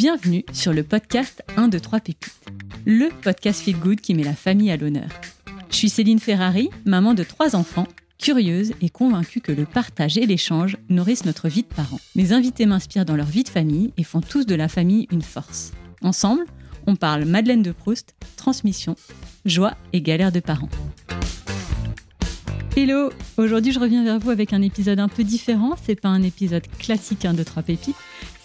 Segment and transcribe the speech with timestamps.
[0.00, 2.40] Bienvenue sur le podcast 1, 2, 3 Pépites,
[2.86, 5.10] le podcast Feel Good qui met la famille à l'honneur.
[5.70, 7.86] Je suis Céline Ferrari, maman de trois enfants,
[8.18, 12.00] curieuse et convaincue que le partage et l'échange nourrissent notre vie de parents.
[12.16, 15.20] Mes invités m'inspirent dans leur vie de famille et font tous de la famille une
[15.20, 15.72] force.
[16.00, 16.46] Ensemble,
[16.86, 18.96] on parle Madeleine de Proust, transmission,
[19.44, 20.70] joie et galère de parents.
[22.74, 25.74] Hello, aujourd'hui je reviens vers vous avec un épisode un peu différent.
[25.84, 27.96] C'est pas un épisode classique 1, 2, 3 pépites.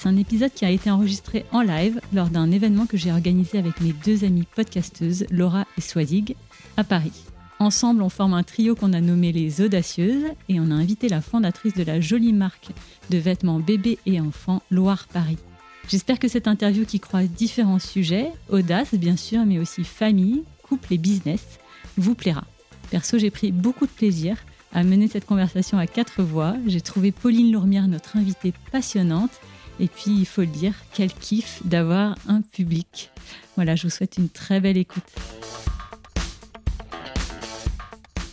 [0.05, 3.57] C'est un épisode qui a été enregistré en live lors d'un événement que j'ai organisé
[3.57, 6.35] avec mes deux amies podcasteuses, Laura et Swazig,
[6.77, 7.23] à Paris.
[7.57, 11.21] Ensemble, on forme un trio qu'on a nommé les Audacieuses et on a invité la
[11.21, 12.69] fondatrice de la jolie marque
[13.09, 15.39] de vêtements bébés et enfants Loire Paris.
[15.87, 20.93] J'espère que cette interview qui croise différents sujets, audace bien sûr, mais aussi famille, couple
[20.93, 21.57] et business,
[21.97, 22.43] vous plaira.
[22.91, 24.37] Perso, j'ai pris beaucoup de plaisir
[24.71, 26.53] à mener cette conversation à quatre voix.
[26.67, 29.31] J'ai trouvé Pauline Lourmière, notre invitée passionnante.
[29.79, 33.11] Et puis, il faut le dire, quel kiff d'avoir un public.
[33.55, 35.03] Voilà, je vous souhaite une très belle écoute.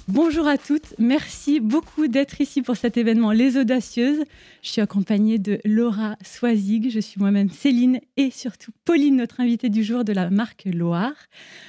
[0.09, 4.25] Bonjour à toutes, merci beaucoup d'être ici pour cet événement Les Audacieuses.
[4.61, 9.69] Je suis accompagnée de Laura Soisig, je suis moi-même Céline et surtout Pauline, notre invitée
[9.69, 11.15] du jour de la marque Loire.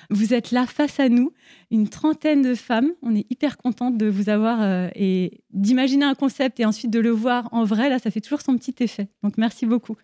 [0.09, 1.31] Vous êtes là face à nous,
[1.69, 2.89] une trentaine de femmes.
[3.03, 6.99] On est hyper contente de vous avoir euh, et d'imaginer un concept et ensuite de
[6.99, 7.87] le voir en vrai.
[7.87, 9.09] Là, ça fait toujours son petit effet.
[9.21, 9.95] Donc merci beaucoup.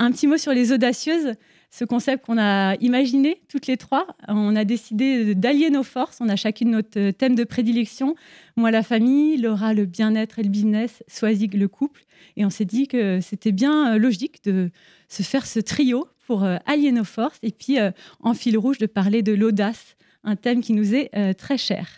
[0.00, 1.34] Un petit mot sur Les Audacieuses
[1.70, 4.06] ce concept qu'on a imaginé toutes les trois.
[4.28, 6.18] On a décidé d'allier nos forces.
[6.20, 8.16] On a chacune notre thème de prédilection.
[8.56, 12.04] Moi, la famille, Laura, le bien-être et le business, Swazig, le couple.
[12.36, 14.70] Et on s'est dit que c'était bien euh, logique de
[15.08, 17.90] se faire ce trio pour euh, allier nos forces et puis euh,
[18.20, 21.88] en fil rouge de parler de l'audace un thème qui nous est très cher.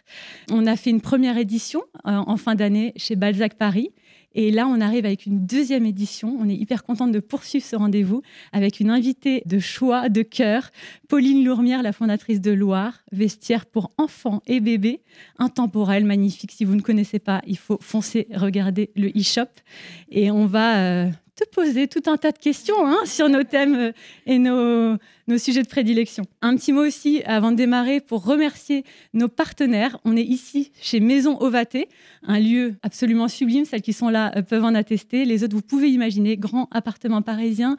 [0.48, 3.91] On a fait une première édition en fin d'année chez Balzac Paris
[4.34, 6.36] et là, on arrive avec une deuxième édition.
[6.41, 10.70] On est hyper contente de poursuivre ce rendez-vous avec une invitée de choix, de cœur,
[11.08, 15.01] Pauline Lourmière, la fondatrice de Loire, vestiaire pour enfants et bébés,
[15.39, 16.52] intemporel, magnifique.
[16.52, 19.48] Si vous ne connaissez pas, il faut foncer regarder le e-shop.
[20.11, 23.75] Et on va euh, te poser tout un tas de questions hein, sur nos thèmes
[23.75, 23.93] euh,
[24.27, 24.97] et nos,
[25.29, 26.25] nos sujets de prédilection.
[26.43, 28.85] Un petit mot aussi avant de démarrer pour remercier
[29.15, 29.98] nos partenaires.
[30.05, 31.89] On est ici chez Maison Ovaté,
[32.23, 33.65] un lieu absolument sublime.
[33.65, 35.25] Celles qui sont là euh, peuvent en attester.
[35.25, 37.77] Les autres, vous pouvez imaginer, grand appartement parisien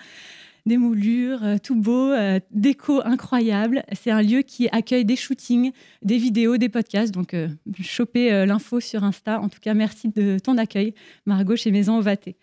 [0.65, 3.83] des moulures, euh, tout beau, euh, déco incroyable.
[3.91, 7.13] C'est un lieu qui accueille des shootings, des vidéos, des podcasts.
[7.13, 7.49] Donc, euh,
[7.81, 9.41] choper l'info sur Insta.
[9.41, 10.93] En tout cas, merci de ton accueil,
[11.25, 12.35] Margot, chez Maison Ovaté.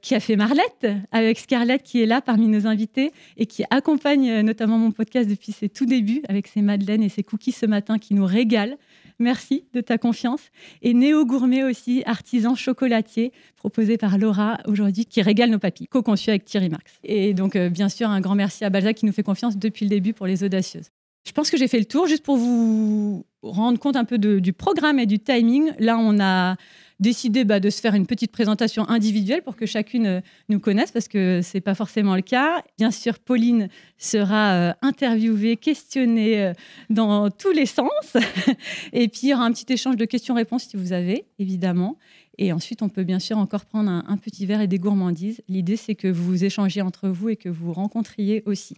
[0.00, 4.42] Qui a fait Marlette, avec Scarlett, qui est là parmi nos invités et qui accompagne
[4.42, 7.98] notamment mon podcast depuis ses tout débuts, avec ses madeleines et ses cookies ce matin
[7.98, 8.76] qui nous régalent.
[9.18, 10.40] Merci de ta confiance.
[10.82, 16.30] Et Néo Gourmet aussi, artisan chocolatier, proposé par Laura aujourd'hui, qui régale nos papilles, co-conçu
[16.30, 16.98] avec Thierry Marx.
[17.02, 19.86] Et donc, euh, bien sûr, un grand merci à Balzac qui nous fait confiance depuis
[19.86, 20.90] le début pour les audacieuses.
[21.26, 24.52] Je pense que j'ai fait le tour juste pour vous rendre compte un peu du
[24.52, 25.72] programme et du timing.
[25.78, 26.56] Là, on a
[27.00, 30.90] décidé bah, de se faire une petite présentation individuelle pour que chacune euh, nous connaisse,
[30.90, 32.62] parce que ce n'est pas forcément le cas.
[32.76, 36.52] Bien sûr, Pauline sera euh, interviewée, questionnée euh,
[36.90, 38.16] dans tous les sens.
[38.92, 41.98] Et puis, il y aura un petit échange de questions-réponses si vous avez, évidemment.
[42.36, 45.42] Et ensuite, on peut bien sûr encore prendre un, un petit verre et des gourmandises.
[45.48, 48.76] L'idée, c'est que vous échangiez entre vous et que vous rencontriez aussi.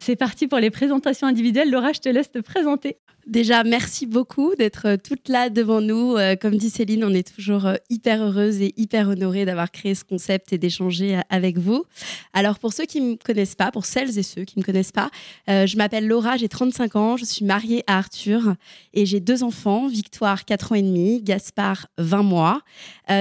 [0.00, 1.70] C'est parti pour les présentations individuelles.
[1.70, 2.96] Laura, je te laisse te présenter.
[3.26, 6.16] Déjà, merci beaucoup d'être euh, toute là devant nous.
[6.16, 9.94] Euh, comme dit Céline, on est toujours euh, hyper heureuse et hyper honorée d'avoir créé
[9.94, 11.84] ce concept et d'échanger avec vous.
[12.32, 14.66] Alors, pour ceux qui ne me connaissent pas, pour celles et ceux qui ne me
[14.66, 15.10] connaissent pas,
[15.46, 18.54] je m'appelle Laura, j'ai 35 ans, je suis mariée à Arthur
[18.94, 22.62] et j'ai deux enfants, Victoire, 4 ans et demi, Gaspard, 20 mois.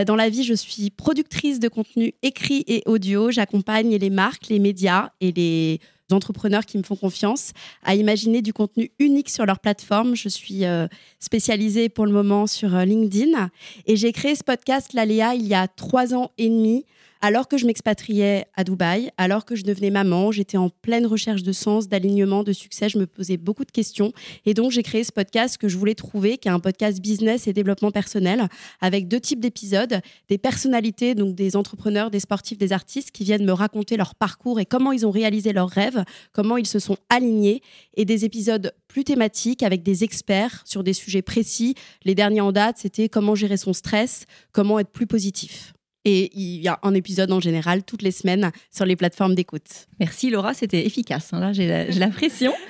[0.07, 3.31] dans la vie, je suis productrice de contenu écrit et audio.
[3.31, 5.79] J'accompagne les marques, les médias et les
[6.13, 7.51] entrepreneurs qui me font confiance
[7.83, 10.15] à imaginer du contenu unique sur leur plateforme.
[10.15, 10.87] Je suis euh,
[11.19, 13.49] spécialisée pour le moment sur euh, LinkedIn
[13.85, 16.85] et j'ai créé ce podcast L'Aléa il y a trois ans et demi
[17.21, 21.43] alors que je m'expatriais à Dubaï, alors que je devenais maman, j'étais en pleine recherche
[21.43, 24.13] de sens, d'alignement, de succès, je me posais beaucoup de questions.
[24.45, 27.47] Et donc, j'ai créé ce podcast que je voulais trouver, qui est un podcast business
[27.47, 28.47] et développement personnel,
[28.79, 29.99] avec deux types d'épisodes,
[30.29, 34.59] des personnalités, donc des entrepreneurs, des sportifs, des artistes, qui viennent me raconter leur parcours
[34.59, 37.61] et comment ils ont réalisé leurs rêves, comment ils se sont alignés,
[37.95, 41.75] et des épisodes plus thématiques avec des experts sur des sujets précis.
[42.05, 45.73] Les derniers en date, c'était comment gérer son stress, comment être plus positif.
[46.05, 49.87] Et il y a un épisode en général toutes les semaines sur les plateformes d'écoute.
[49.99, 51.33] Merci Laura, c'était efficace.
[51.33, 51.41] Hein.
[51.41, 52.53] là, j'ai la, pression.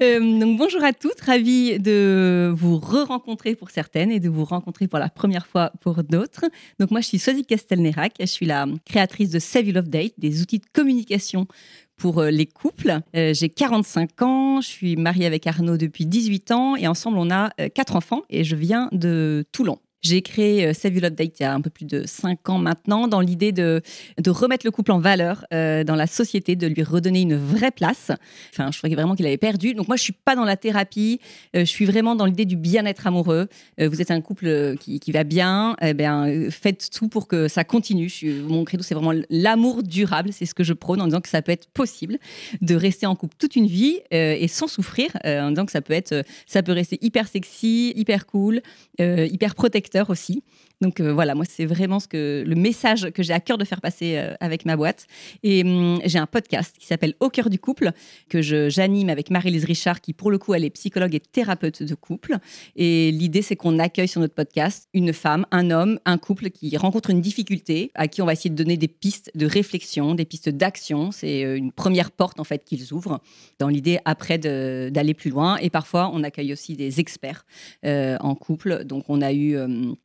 [0.00, 4.86] Euh, donc bonjour à toutes, ravie de vous re-rencontrer pour certaines et de vous rencontrer
[4.86, 6.44] pour la première fois pour d'autres.
[6.78, 10.40] Donc moi, je suis Swazik Castelnerac, je suis la créatrice de Save Love Date, des
[10.40, 11.48] outils de communication
[11.96, 13.00] pour les couples.
[13.12, 17.50] J'ai 45 ans, je suis mariée avec Arnaud depuis 18 ans et ensemble on a
[17.70, 19.80] quatre enfants et je viens de Toulon.
[20.00, 22.58] J'ai créé euh, Save Your Update il y a un peu plus de cinq ans
[22.58, 23.82] maintenant, dans l'idée de,
[24.28, 28.12] remettre le couple en valeur euh, dans la société, de lui redonner une vraie place.
[28.52, 29.74] Enfin, je trouvais vraiment qu'il avait perdu.
[29.74, 31.18] Donc moi, je suis pas dans la thérapie.
[31.56, 33.48] Euh, je suis vraiment dans l'idée du bien-être amoureux.
[33.78, 35.74] vous êtes un couple qui, va bien.
[35.82, 38.10] Eh bien, faites tout pour que ça continue.
[38.46, 40.32] mon credo, c'est vraiment l'amour durable.
[40.32, 42.18] C'est ce que je prône en disant que ça peut être possible
[42.60, 45.10] de rester en couple toute une vie et sans souffrir.
[45.24, 48.60] en disant que ça peut être, ça peut rester hyper sexy, hyper cool,
[48.98, 50.42] hyper protecteur aussi.
[50.80, 54.16] Donc euh, voilà, moi c'est vraiment le message que j'ai à cœur de faire passer
[54.16, 55.06] euh, avec ma boîte.
[55.42, 57.90] Et hum, j'ai un podcast qui s'appelle Au cœur du couple
[58.28, 61.94] que j'anime avec Marie-Lise Richard qui pour le coup elle est psychologue et thérapeute de
[61.96, 62.36] couple.
[62.76, 66.76] Et l'idée c'est qu'on accueille sur notre podcast une femme, un homme, un couple qui
[66.76, 70.24] rencontre une difficulté à qui on va essayer de donner des pistes de réflexion, des
[70.24, 71.10] pistes d'action.
[71.10, 73.20] C'est euh, une première porte en fait qu'ils ouvrent
[73.58, 75.56] dans l'idée après d'aller plus loin.
[75.56, 77.44] Et parfois on accueille aussi des experts
[77.84, 78.84] en couple.
[78.84, 79.56] Donc on a eu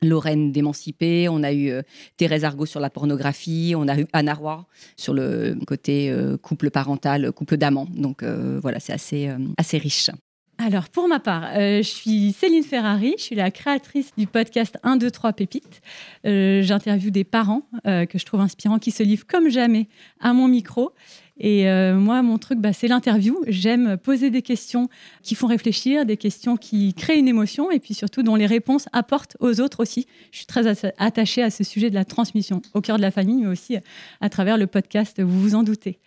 [0.02, 1.82] Lorraine on a eu euh,
[2.16, 4.66] Thérèse Argot sur la pornographie, on a eu Anna Roy
[4.96, 7.88] sur le côté euh, couple parental, couple d'amants.
[7.90, 10.10] Donc euh, voilà, c'est assez, assez riche.
[10.58, 14.98] Alors, pour ma part, je suis Céline Ferrari, je suis la créatrice du podcast 1,
[14.98, 15.80] 2, 3 Pépites.
[16.22, 19.88] J'interviewe des parents que je trouve inspirants, qui se livrent comme jamais
[20.20, 20.92] à mon micro.
[21.38, 23.42] Et euh, moi, mon truc, bah, c'est l'interview.
[23.48, 24.88] J'aime poser des questions
[25.22, 28.86] qui font réfléchir, des questions qui créent une émotion et puis surtout dont les réponses
[28.92, 30.06] apportent aux autres aussi.
[30.30, 33.42] Je suis très attachée à ce sujet de la transmission au cœur de la famille,
[33.42, 33.76] mais aussi
[34.20, 35.98] à travers le podcast, vous vous en doutez.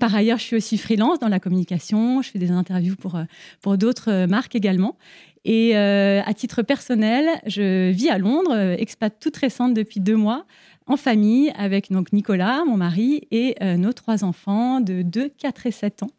[0.00, 2.20] Par ailleurs, je suis aussi freelance dans la communication.
[2.20, 3.24] Je fais des interviews pour, euh,
[3.62, 4.98] pour d'autres euh, marques également.
[5.46, 10.46] Et à titre personnel, je vis à Londres, expat toute récente depuis deux mois
[10.86, 15.66] en famille avec donc Nicolas, mon mari, et euh, nos trois enfants de 2, 4
[15.66, 16.10] et 7 ans.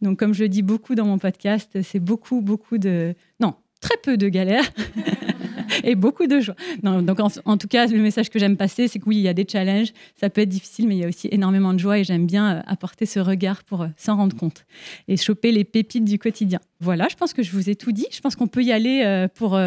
[0.00, 3.14] Donc, comme je le dis beaucoup dans mon podcast, c'est beaucoup, beaucoup de...
[3.40, 4.70] Non, très peu de galères.
[5.84, 6.54] et beaucoup de joie.
[6.82, 9.34] donc en, tout cas, le message que j'aime passer, c'est que oui, il y a
[9.34, 12.04] des challenges, ça peut être difficile, mais il y a aussi énormément de joie et
[12.04, 14.64] j'aime bien euh, apporter ce regard pour euh, s'en rendre compte
[15.08, 16.60] et choper les pépites du quotidien.
[16.80, 18.06] Voilà, je pense que je vous ai tout dit.
[18.12, 19.58] Je pense qu'on peut y aller pour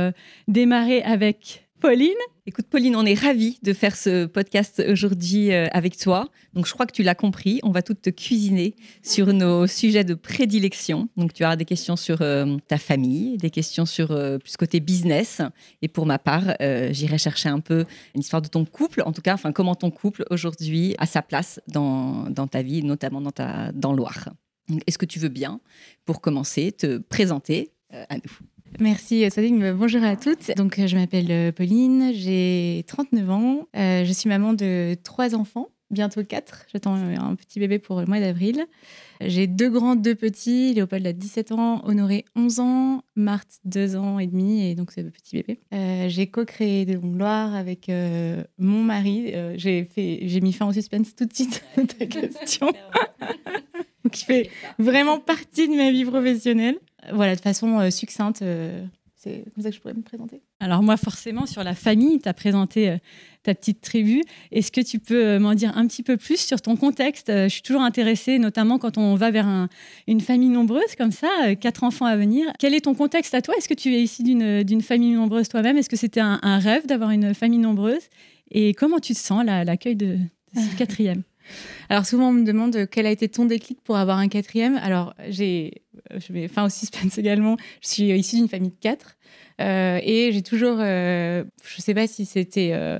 [0.47, 2.17] démarrer avec Pauline.
[2.47, 6.29] Écoute, Pauline, on est ravis de faire ce podcast aujourd'hui euh, avec toi.
[6.55, 7.59] Donc, je crois que tu l'as compris.
[7.61, 11.09] On va toutes te cuisiner sur nos sujets de prédilection.
[11.15, 14.79] Donc, tu auras des questions sur euh, ta famille, des questions sur euh, plus côté
[14.79, 15.43] business.
[15.83, 16.55] Et pour ma part,
[16.89, 17.85] j'irai chercher un peu
[18.15, 19.03] une histoire de ton couple.
[19.05, 22.81] En tout cas, enfin, comment ton couple aujourd'hui a sa place dans, dans ta vie,
[22.81, 24.29] notamment dans, ta, dans Loire.
[24.87, 25.59] Est-ce que tu veux bien,
[26.03, 28.54] pour commencer, te présenter à nous?
[28.79, 30.51] Merci Swadig, bonjour à toutes.
[30.57, 35.69] Donc je m'appelle euh, Pauline, j'ai 39 ans, euh, je suis maman de trois enfants,
[35.91, 36.65] bientôt quatre.
[36.73, 38.65] J'attends un petit bébé pour le mois d'avril.
[39.21, 40.73] J'ai deux grands, deux petits.
[40.73, 45.03] Léopold a 17 ans, Honoré 11 ans, Marthe 2 ans et demi, et donc c'est
[45.03, 45.59] le petit bébé.
[45.73, 47.89] Euh, j'ai co-créé de Loire avec
[48.57, 49.33] mon mari.
[49.55, 52.73] j'ai fait, j'ai mis fin au suspense tout de suite à ta question.
[54.11, 56.77] qui fait vraiment partie de ma vie professionnelle
[57.13, 58.41] voilà, de façon euh, succincte.
[58.41, 58.83] Euh,
[59.15, 60.41] c'est comme ça que je pourrais me présenter.
[60.59, 62.97] Alors moi, forcément, sur la famille, tu as présenté euh,
[63.41, 64.21] ta petite tribu.
[64.51, 67.31] Est-ce que tu peux m'en dire un petit peu plus sur ton contexte?
[67.31, 69.67] Je suis toujours intéressée, notamment quand on va vers
[70.07, 72.45] une famille nombreuse comme ça, quatre enfants à venir.
[72.59, 73.55] Quel est ton contexte à toi?
[73.57, 75.77] Est-ce que tu es ici d'une famille nombreuse toi-même?
[75.77, 78.09] Est-ce que c'était un, rêve d'avoir une famille nombreuse?
[78.51, 81.23] Et comment tu te sens l'accueil de, de ce quatrième?
[81.89, 84.77] Alors souvent on me demande quel a été ton déclic pour avoir un quatrième.
[84.77, 85.83] Alors j'ai,
[86.15, 87.57] je vais fin au suspense également.
[87.81, 89.17] Je suis issue d'une famille de quatre
[89.61, 92.99] euh, et j'ai toujours, euh, je sais pas si c'était euh,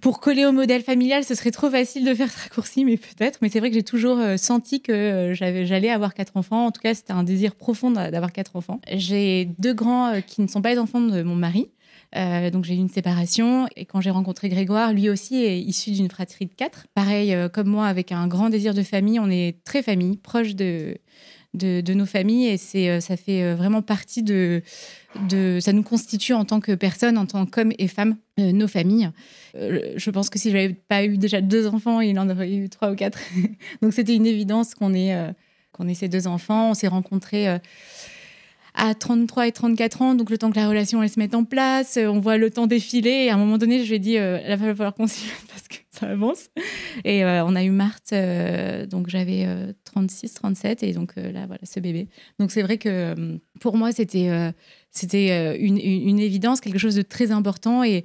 [0.00, 3.38] pour coller au modèle familial, ce serait trop facile de faire ce raccourci, mais peut-être.
[3.42, 6.66] Mais c'est vrai que j'ai toujours senti que j'allais avoir quatre enfants.
[6.66, 8.80] En tout cas, c'était un désir profond d'avoir quatre enfants.
[8.92, 11.68] J'ai deux grands qui ne sont pas les enfants de mon mari.
[12.16, 15.90] Euh, donc j'ai eu une séparation et quand j'ai rencontré Grégoire, lui aussi est issu
[15.90, 16.86] d'une fratrie de quatre.
[16.94, 20.54] Pareil, euh, comme moi, avec un grand désir de famille, on est très famille, proche
[20.54, 20.96] de,
[21.52, 24.62] de, nos familles et c'est euh, ça fait vraiment partie de,
[25.28, 29.10] de ça nous constitue en tant que personne, en tant qu'homme et femme, nos familles.
[29.54, 32.92] je pense que si j'avais pas eu déjà deux enfants, il en aurait eu trois
[32.92, 33.18] ou quatre.
[33.82, 35.34] donc c'était une évidence qu'on ait
[35.72, 36.70] qu'on ait ces deux enfants.
[36.70, 37.58] On s'est rencontrés
[38.78, 41.44] à 33 et 34 ans, donc le temps que la relation elle se mette en
[41.44, 43.10] place, euh, on voit le temps défiler.
[43.10, 45.26] Et à un moment donné, je lui ai dit, euh, il va falloir qu'on s'y
[45.26, 46.48] mette parce que ça avance.
[47.04, 48.14] Et euh, on a eu Marthe,
[48.88, 49.46] donc j'avais
[49.84, 52.08] 36, 37, et donc là, voilà, ce bébé.
[52.38, 54.30] Donc c'est vrai que pour moi, c'était
[54.92, 57.82] c'était une, évidence, quelque chose de très important.
[57.82, 58.04] Et,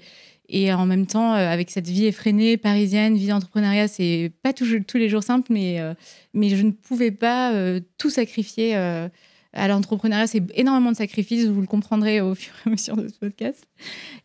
[0.49, 4.97] Et en même temps, avec cette vie effrénée, parisienne, vie d'entrepreneuriat, c'est pas toujours, tous
[4.97, 5.79] les jours simple, mais,
[6.33, 7.53] mais je ne pouvais pas
[7.99, 8.75] tout sacrifier
[9.53, 10.27] à l'entrepreneuriat.
[10.27, 13.65] C'est énormément de sacrifices, vous le comprendrez au fur et à mesure de ce podcast.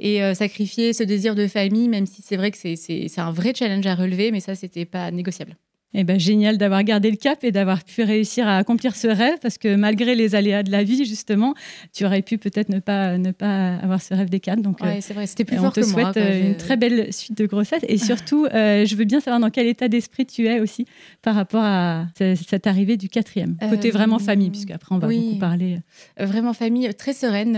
[0.01, 3.87] Et sacrifier ce désir de famille, même si c'est vrai que c'est un vrai challenge
[3.87, 5.57] à relever, mais ça, c'était pas négociable.
[5.95, 9.39] Eh ben, génial d'avoir gardé le cap et d'avoir pu réussir à accomplir ce rêve
[9.41, 11.55] parce que malgré les aléas de la vie, justement,
[11.95, 14.61] tu aurais pu peut-être ne pas, ne pas avoir ce rêve des quatre.
[14.61, 17.11] Donc, ouais, c'est vrai, c'était plus on fort te que souhaite moi, une très belle
[17.11, 20.47] suite de grossesse et surtout, euh, je veux bien savoir dans quel état d'esprit tu
[20.47, 20.85] es aussi
[21.23, 23.57] par rapport à cette arrivée du quatrième.
[23.71, 25.79] Côté euh, vraiment famille, puisque après on va beaucoup parler.
[26.21, 27.55] Euh, vraiment famille, très sereine.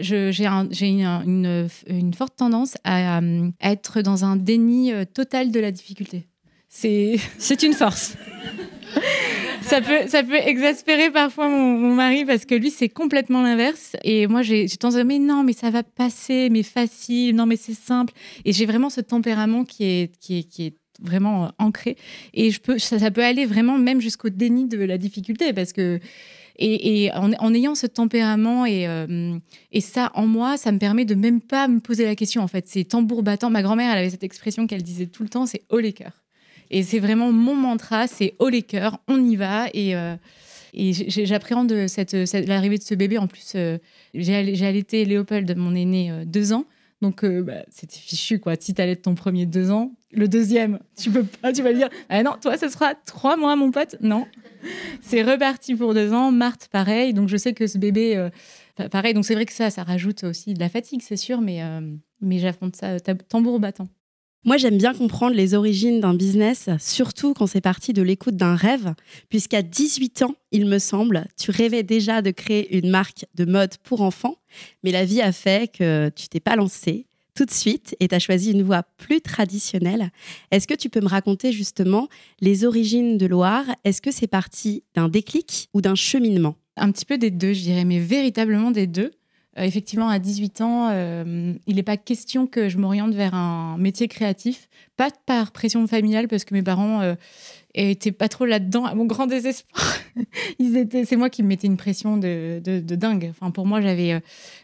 [0.00, 0.68] j'ai un,
[1.24, 3.22] une, une, forte tendance à, à
[3.62, 6.26] être dans un déni total de la difficulté.
[6.68, 8.16] C'est une force.
[9.62, 13.96] ça peut, ça peut exaspérer parfois mon, mari parce que lui, c'est complètement l'inverse.
[14.04, 17.46] Et moi, j'ai tendance à dire, mais non, mais ça va passer, mais facile, non,
[17.46, 18.12] mais c'est simple.
[18.44, 21.96] Et j'ai vraiment ce tempérament qui est, qui est, qui est vraiment euh, ancré.
[22.34, 26.00] Et je peux, ça, peut aller vraiment même jusqu'au déni de la difficulté parce que.
[26.60, 29.38] Et, en, ayant ce tempérament et, euh,
[29.70, 32.42] et ça en moi, ça me permet de même pas me poser la question.
[32.42, 33.48] En fait, c'est tambour battant.
[33.48, 36.24] Ma grand-mère, elle avait cette expression qu'elle disait tout le temps, c'est haut les cœurs.
[36.70, 39.68] Et c'est vraiment mon mantra, c'est haut les cœurs, on y va.
[39.72, 40.16] Et, euh,
[40.74, 41.72] et j'appréhende
[42.46, 43.18] l'arrivée de ce bébé.
[43.18, 43.78] En plus, euh,
[44.14, 46.64] j'ai allaité Léopold, mon aîné, euh, deux ans.
[47.00, 48.54] Donc, bah, c'était fichu, quoi.
[48.58, 52.24] Si t'allaites ton premier deux ans, le deuxième, tu peux pas, tu vas dire, ah
[52.24, 53.94] non, toi, ce sera trois mois, mon pote.
[54.00, 54.26] Non.
[55.00, 56.32] C'est reparti pour deux ans.
[56.32, 57.14] Marthe, pareil.
[57.14, 58.28] Donc, je sais que ce bébé,
[58.90, 59.14] pareil.
[59.14, 61.60] Donc, c'est vrai que ça, ça rajoute aussi de la fatigue, c'est sûr, mais,
[62.20, 63.88] mais j'affronte ça tambour battant.
[64.44, 68.54] Moi, j'aime bien comprendre les origines d'un business, surtout quand c'est parti de l'écoute d'un
[68.54, 68.94] rêve,
[69.28, 73.76] puisqu'à 18 ans, il me semble, tu rêvais déjà de créer une marque de mode
[73.82, 74.36] pour enfants,
[74.84, 78.14] mais la vie a fait que tu t'es pas lancé tout de suite et tu
[78.14, 80.10] as choisi une voie plus traditionnelle.
[80.52, 82.08] Est-ce que tu peux me raconter justement
[82.40, 83.64] les origines de Loire?
[83.84, 86.56] Est-ce que c'est parti d'un déclic ou d'un cheminement?
[86.76, 89.10] Un petit peu des deux, je dirais, mais véritablement des deux.
[89.58, 93.76] Euh, effectivement, à 18 ans, euh, il n'est pas question que je m'oriente vers un
[93.78, 97.14] métier créatif, pas par pression familiale, parce que mes parents euh,
[97.78, 99.96] et pas trop là-dedans, à mon grand désespoir.
[101.04, 103.28] C'est moi qui me mettais une pression de, de, dingue.
[103.30, 104.20] Enfin, pour moi, j'avais, euh,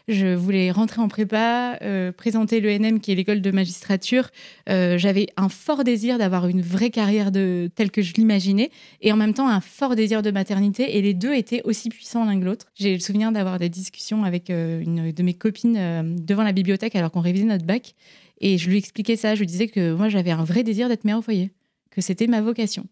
[0.09, 4.29] je voulais rentrer en prépa, euh, présenter l'ENM, qui est l'école de magistrature.
[4.69, 8.69] Euh, j'avais un fort désir d'avoir une vraie carrière de telle que je l'imaginais,
[9.01, 10.97] et en même temps un fort désir de maternité.
[10.97, 12.65] Et les deux étaient aussi puissants l'un que l'autre.
[12.75, 17.11] J'ai le souvenir d'avoir des discussions avec une de mes copines devant la bibliothèque alors
[17.11, 17.95] qu'on révisait notre bac,
[18.41, 19.35] et je lui expliquais ça.
[19.35, 21.51] Je lui disais que moi, j'avais un vrai désir d'être mère au foyer
[21.95, 22.85] que c'était ma vocation.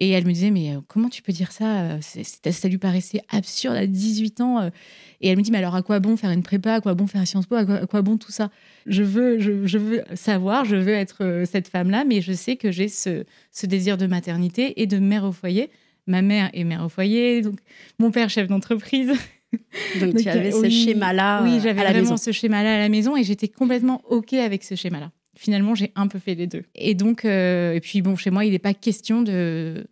[0.00, 3.20] Et elle me disait, mais euh, comment tu peux dire ça euh, Ça lui paraissait
[3.30, 4.60] absurde à 18 ans.
[4.60, 4.70] Euh.
[5.20, 7.08] Et elle me dit, mais alors à quoi bon faire une prépa À quoi bon
[7.08, 8.50] faire Sciences Po à quoi, bon tout ça?
[8.86, 12.86] Je veux, je, veux savoir, je veux être cette femme-là, mais je sais que j'ai
[12.86, 15.68] ce, ce, désir de maternité et de mère au foyer.
[16.06, 17.58] Ma mère est mère au foyer, donc
[17.98, 19.12] mon père chef d'entreprise.
[20.00, 21.42] Donc, tu avais ce schéma-là.
[21.42, 25.10] Oui, j'avais vraiment ce schéma-là à la maison et j'étais complètement OK avec ce schéma-là
[25.38, 26.64] finalement, j'ai un peu fait les deux.
[26.74, 29.86] Et donc, euh, et puis bon, chez moi, il n'est pas question de.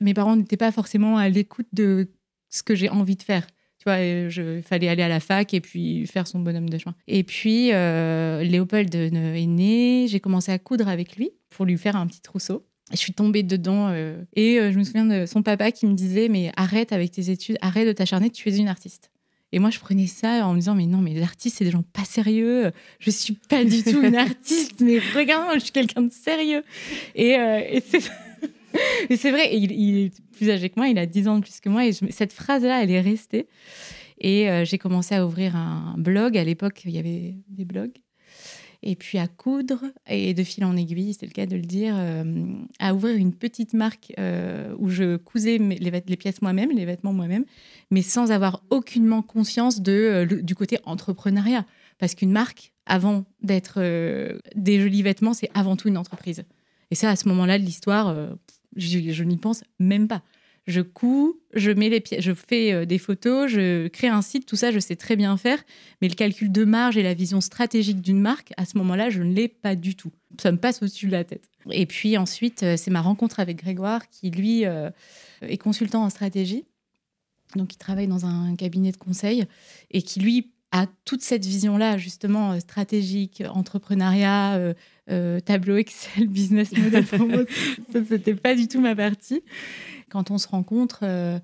[0.00, 2.08] Mes parents n'étaient pas forcément à l'écoute de
[2.50, 3.46] ce que j'ai envie de faire.
[3.78, 6.94] Tu vois, il fallait aller à la fac et puis faire son bonhomme de chemin.
[7.08, 11.96] Et puis, euh, Léopold est né, j'ai commencé à coudre avec lui pour lui faire
[11.96, 12.66] un petit trousseau.
[12.90, 16.28] Je suis tombée dedans euh, et je me souviens de son papa qui me disait
[16.28, 19.10] Mais arrête avec tes études, arrête de t'acharner, tu es une artiste.
[19.52, 21.70] Et moi, je prenais ça en me disant, mais non, mais les artistes, c'est des
[21.70, 22.70] gens pas sérieux.
[22.98, 26.62] Je suis pas du tout une artiste, mais regarde-moi, je suis quelqu'un de sérieux.
[27.14, 27.80] Et, euh,
[29.16, 31.68] c'est vrai, il, est plus âgé que moi, il a 10 ans de plus que
[31.68, 31.84] moi.
[31.86, 33.46] Et cette phrase-là, elle est restée.
[34.20, 36.38] Et euh, j'ai commencé à ouvrir un blog.
[36.38, 37.92] À l'époque, il y avait des blogs
[38.82, 41.94] et puis à coudre, et de fil en aiguille, c'est le cas de le dire,
[41.96, 42.46] euh,
[42.78, 47.44] à ouvrir une petite marque euh, où je cousais les, pièces moi-même, les vêtements moi-même,
[47.90, 51.66] mais sans avoir aucunement conscience euh, du côté entrepreneuriat.
[51.98, 53.78] Parce qu'une marque, avant d'être
[54.56, 56.44] des jolis vêtements, c'est avant tout une entreprise.
[56.90, 58.16] Et ça, à ce moment-là de l'histoire,
[58.74, 60.22] je n'y pense même pas
[60.66, 64.56] je couds, je mets les je fais euh, des photos, je crée un site, tout
[64.56, 65.62] ça, je sais très bien faire.
[66.00, 69.22] Mais le calcul de marge et la vision stratégique d'une marque, à ce moment-là, je
[69.22, 70.12] ne l'ai pas du tout.
[70.40, 71.48] Ça me passe au-dessus de la tête.
[71.70, 74.90] Et puis ensuite, euh, c'est ma rencontre avec Grégoire, qui lui euh,
[75.42, 76.64] est consultant en stratégie.
[77.56, 79.44] Donc, il travaille dans un cabinet de conseil
[79.90, 84.72] et qui lui a toute cette vision-là, justement, stratégique, entrepreneuriat,
[85.44, 87.04] tableau Excel, business model.
[87.06, 87.42] Pour moi,
[88.08, 89.42] c'était pas du tout ma partie
[90.10, 91.38] quand on se rencontre, euh,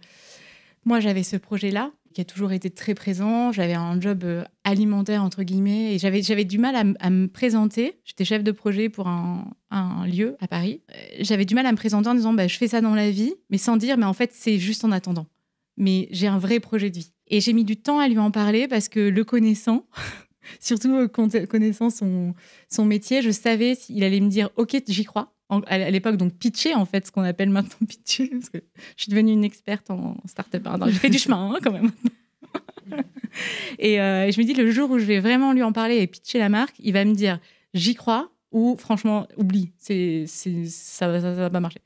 [0.85, 3.53] moi j'avais ce projet-là qui a toujours été très présent.
[3.53, 8.01] J'avais un job euh, alimentaire, entre guillemets, et j'avais, du mal à, me présenter.
[8.05, 9.45] J'étais chef de projet pour un,
[10.07, 10.81] lieu à Paris.
[10.91, 13.11] Euh, J'avais du mal à me présenter en disant bah, je fais ça dans la
[13.11, 15.27] vie, mais sans dire mais en fait, c'est juste en attendant.
[15.77, 17.13] Mais j'ai un vrai projet de vie.
[17.27, 19.87] Et j'ai mis du temps à lui en parler parce que le connaissant,
[20.59, 22.33] surtout connaissant son,
[22.71, 25.36] son métier, je savais s'il allait me dire ok, j'y crois.
[25.49, 28.59] À l'époque, donc pitcher, en fait, ce qu'on appelle maintenant pitcher, parce que
[28.97, 30.67] je suis devenue une experte en start-up.
[30.67, 30.79] hein.
[30.87, 31.93] J'ai fait du chemin hein, quand même.
[33.79, 36.07] et euh, je me dis, le jour où je vais vraiment lui en parler et
[36.07, 37.39] pitcher la marque, il va me dire
[37.75, 41.81] j'y crois ou franchement, oublie, c'est, ça, ça va pas marcher.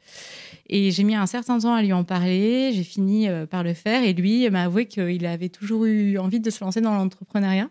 [0.68, 3.74] Et j'ai mis un certain temps à lui en parler, j'ai fini euh, par le
[3.74, 7.68] faire et lui m'a avoué qu'il avait toujours eu envie de se lancer dans l'entrepreneuriat,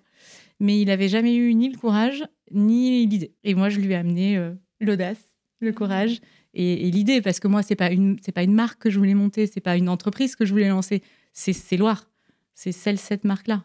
[0.60, 3.34] mais il n'avait jamais eu ni le courage ni l'idée.
[3.43, 5.28] Et moi, je lui ai amené euh, l'audace,
[5.59, 6.21] le courage
[6.53, 9.47] et, l'idée, parce que moi, c'est pas une, pas une marque que je voulais monter,
[9.47, 12.09] c'est pas une entreprise que je voulais lancer, c'est, Loire,
[12.55, 13.63] c'est celle cette marque-là.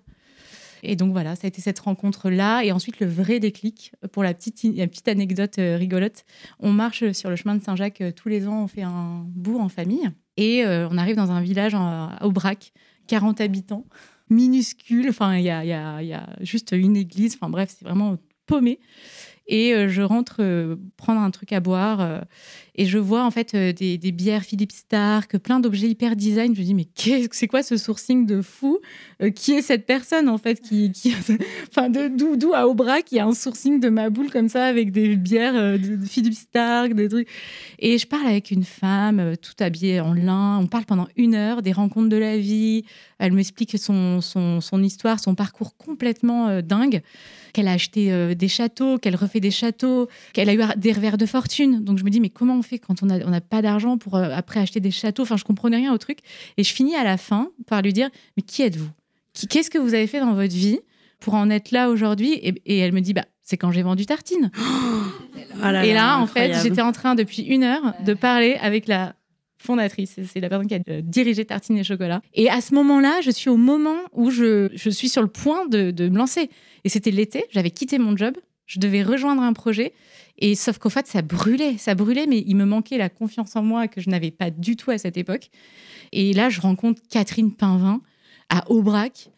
[0.82, 2.62] Et donc voilà, ça a été cette rencontre-là.
[2.62, 6.26] Et ensuite, le vrai déclic, pour la petite, la petite anecdote euh, rigolote,
[6.60, 9.62] on marche sur le chemin de Saint-Jacques euh, tous les ans, on fait un bourg
[9.62, 10.10] en famille.
[10.36, 12.74] Et euh, on arrive dans un village en- à Aubrac,
[13.06, 13.86] 40 habitants,
[14.28, 15.08] minuscule.
[15.08, 17.34] Enfin, il y a, y a juste une église.
[17.34, 18.78] Enfin bref, c'est vraiment paumé.
[19.46, 22.20] Et euh, je rentre euh, prendre un truc à boire euh,
[22.74, 26.54] et je vois en fait euh, des, bières Philippe Stark, plein d'objets hyper design.
[26.54, 26.88] Je me dis mais
[27.32, 28.80] c'est quoi ce sourcing de fou
[29.22, 31.14] Euh, Qui est cette personne en fait qui, qui...
[31.70, 34.64] enfin de d'où à Aubrac il y a un sourcing de ma boule comme ça
[34.66, 37.28] avec des bières euh, de, Philippe Stark, des trucs.
[37.78, 40.58] Et je parle avec une femme euh, tout habillée en lin.
[40.58, 42.84] On parle pendant une heure des rencontres de la vie.
[43.18, 47.02] Elle m'explique son, son, son histoire, son parcours complètement euh, dingue
[47.52, 51.24] qu'elle a acheté des châteaux, qu'elle refait des châteaux, qu'elle a eu des revers de
[51.24, 51.84] fortune.
[51.84, 53.96] Donc je me dis, mais comment on fait quand on n'a on n'a pas d'argent
[53.98, 56.18] pour euh, après acheter des châteaux Enfin, je comprenais rien au truc.
[56.56, 58.90] Et je finis à la fin par lui dire, mais qui êtes-vous?
[59.48, 60.80] Qu'est-ce que vous avez fait dans votre vie
[61.20, 62.32] pour en être là aujourd'hui?
[62.34, 64.50] Et, et elle me dit, bah, c'est quand j'ai vendu Tartine.
[65.56, 68.56] Oh là et là, là, en fait, j'étais en train depuis une heure de parler
[68.60, 69.14] avec la
[69.56, 70.18] fondatrice.
[70.26, 72.20] C'est- la personne qui a euh, dirigé Tartine et Chocolat.
[72.34, 75.66] Et à ce moment-là, je suis au moment où je, je suis sur le point
[75.68, 76.50] de, de me lancer.
[76.82, 78.34] Et c'était l'été, j'avais quitté mon job,
[78.66, 79.92] je devais rejoindre un projet.
[80.38, 83.62] Et sauf qu'au fait, ça brûlait, ça brûlait, mais il me manquait la confiance en
[83.62, 85.48] moi que je n'avais pas du tout à cette époque.
[86.12, 88.00] Et là, je rencontre Catherine Pinvin
[88.50, 89.28] à Aubrac,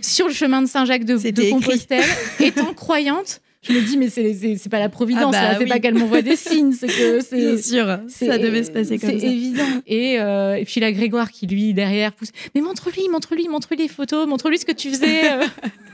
[0.00, 1.50] sur le chemin de Saint-Jacques de.
[1.50, 2.04] Compostelle.
[2.40, 5.54] Étant croyante, je me dis, mais c'est- c'est c'est pas la providence, Ah bah là,
[5.58, 5.70] c'est oui.
[5.70, 7.62] pas qu'elle m'envoie des signes, c'est que Bien c'est.
[7.62, 9.26] sûr, c'est- ça devait se passer comme C'est ça.
[9.26, 9.64] évident.
[9.86, 13.88] Et, euh, et puis la Grégoire qui, lui, derrière, pousse Mais montre-lui, montre-lui, montre-lui les
[13.88, 15.22] photos, montre-lui ce que tu faisais.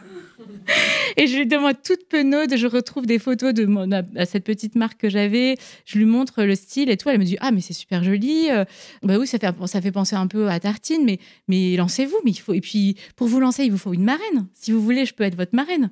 [1.17, 4.75] et je lui demande toute penaude, je retrouve des photos de mon, à- cette petite
[4.75, 5.57] marque que j'avais.
[5.85, 7.09] Je lui montre le style et tout.
[7.09, 8.49] Elle me dit Ah, mais c'est super joli.
[8.51, 8.65] Euh,
[9.03, 11.19] bah oui, ça fait, ça fait penser un peu à Tartine, mais,
[11.49, 12.17] mais lancez-vous.
[12.25, 14.47] Mais il faut, et puis, pour vous lancer, il vous faut une marraine.
[14.55, 15.91] Si vous voulez, je peux être votre marraine.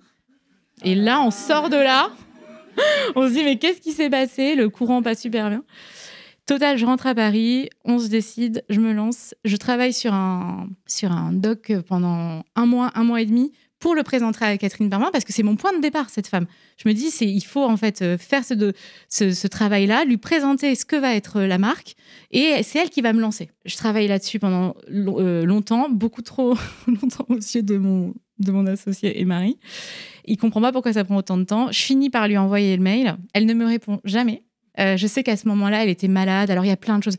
[0.85, 2.11] Et là, on sort de là.
[3.17, 4.55] On se dit, mais qu'est-ce qui s'est passé?
[4.55, 5.65] Le courant pas super bien.
[6.47, 9.35] Total, je rentre à Paris, on se décide, je me lance.
[9.45, 13.95] Je travaille sur un, sur un doc pendant un mois, un mois et demi pour
[13.95, 16.47] le présenter à Catherine Permin parce que c'est mon point de départ, cette femme.
[16.77, 18.73] Je me dis, c'est, il faut en fait euh, faire ce, de-
[19.09, 21.95] ce, travail-là, lui présenter ce que va être euh, la marque
[22.31, 23.51] et c'est elle qui va me lancer.
[23.65, 28.67] Je travaille là-dessus pendant euh, longtemps, beaucoup trop longtemps aux yeux de mon, de mon
[28.67, 29.59] associé et mari.
[30.25, 31.71] Il comprend pas pourquoi ça prend autant de temps.
[31.71, 33.17] Je finis par lui envoyer le mail.
[33.33, 34.43] Elle ne me répond jamais.
[34.77, 36.53] Je sais qu'à ce moment-là, elle était malade.
[36.53, 37.17] Alors, il y a plein de choses.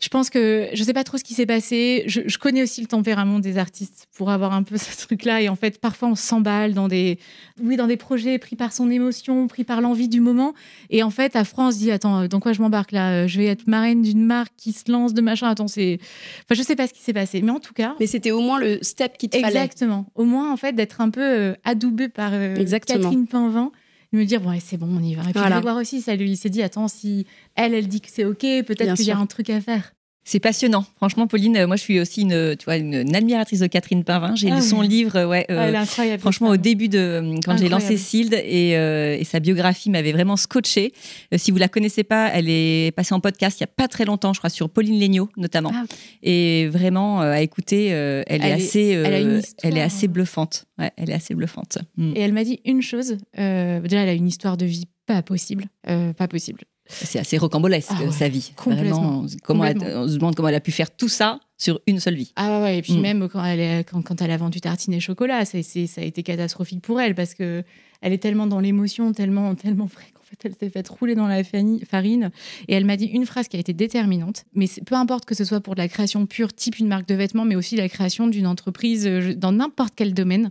[0.00, 2.04] Je pense que je sais pas trop ce qui s'est passé.
[2.06, 5.42] Je, je connais aussi le tempérament des artistes pour avoir un peu ce truc-là.
[5.42, 7.18] Et en fait, parfois, on s'emballe dans des,
[7.62, 10.54] oui, dans des projets pris par son émotion, pris par l'envie du moment.
[10.90, 13.26] Et en fait, à France, dit attends, dans quoi je m'embarque là?
[13.26, 15.48] Je vais être marraine d'une marque qui se lance de machin.
[15.48, 18.06] Attends, c'est, enfin, je sais pas ce qui s'est passé, mais en tout cas, Mais
[18.06, 19.48] c'était au moins le step qu'il te fallait.
[19.48, 20.06] Exactement.
[20.14, 23.00] Au moins, en fait, d'être un peu euh, adoubé par euh, Exactement.
[23.00, 23.72] Catherine Pinvin.
[24.14, 25.22] De me dire, ouais, c'est bon, on y va.
[25.22, 25.56] Et puis Voilà.
[25.56, 28.38] Grégoire aussi, ça lui il s'est dit, attends, si elle, elle dit que c'est OK,
[28.38, 29.92] peut-être qu'il y a un truc à faire.
[30.26, 30.86] C'est passionnant.
[30.96, 34.04] Franchement, Pauline, euh, moi, je suis aussi une, tu vois, une, une admiratrice de Catherine
[34.04, 34.34] Pinvin.
[34.34, 34.88] J'ai Ah lu son oui.
[34.88, 35.44] livre, euh, ouais.
[35.50, 36.20] euh, Ah, elle est incroyable.
[36.20, 40.12] Franchement, au début de euh, quand j'ai lancé Sild et, euh, et sa biographie m'avait
[40.12, 40.92] vraiment scotché.
[41.32, 43.86] Euh, si vous la connaissez pas, elle est passée en podcast il y a pas
[43.86, 45.72] très longtemps, je crois, sur Pauline Legnaud notamment.
[45.74, 45.84] Ah.
[46.22, 49.82] Et vraiment euh, à écouter, euh, elle, est Elle est- assez, euh, elle elle est
[49.82, 50.64] assez bluffante.
[50.78, 51.78] Ouais, elle est assez bluffante.
[51.98, 52.12] Mm.
[52.16, 53.18] Et elle m'a dit une chose.
[53.38, 55.66] euh, déjà, elle a une histoire de vie pas possible.
[55.88, 56.62] euh, pas possible.
[56.86, 58.52] C'est assez rocambolesque Ah ouais, sa vie.
[58.56, 60.02] complètement, Vraiment, comment elle- complètement.
[60.02, 62.32] on se demande comment elle a pu faire tout ça sur une seule vie.
[62.36, 63.00] Ah ouais, et puis Mm.
[63.00, 66.22] même quand elle, est- quand, quand elle a vendu tartines et chocolat, ça a été
[66.22, 67.62] catastrophique pour elle parce que
[68.02, 71.26] elle est tellement dans l'émotion, tellement, tellement vraie qu'en fait, elle s'est faite rouler dans
[71.26, 72.30] la farine.
[72.68, 74.44] Et elle m'a dit une phrase qui a été déterminante.
[74.54, 77.14] Mais peu importe que ce soit pour de la création pure, type une marque de
[77.14, 80.50] vêtements, mais aussi la création d'une entreprise euh, dans n'importe quel domaine,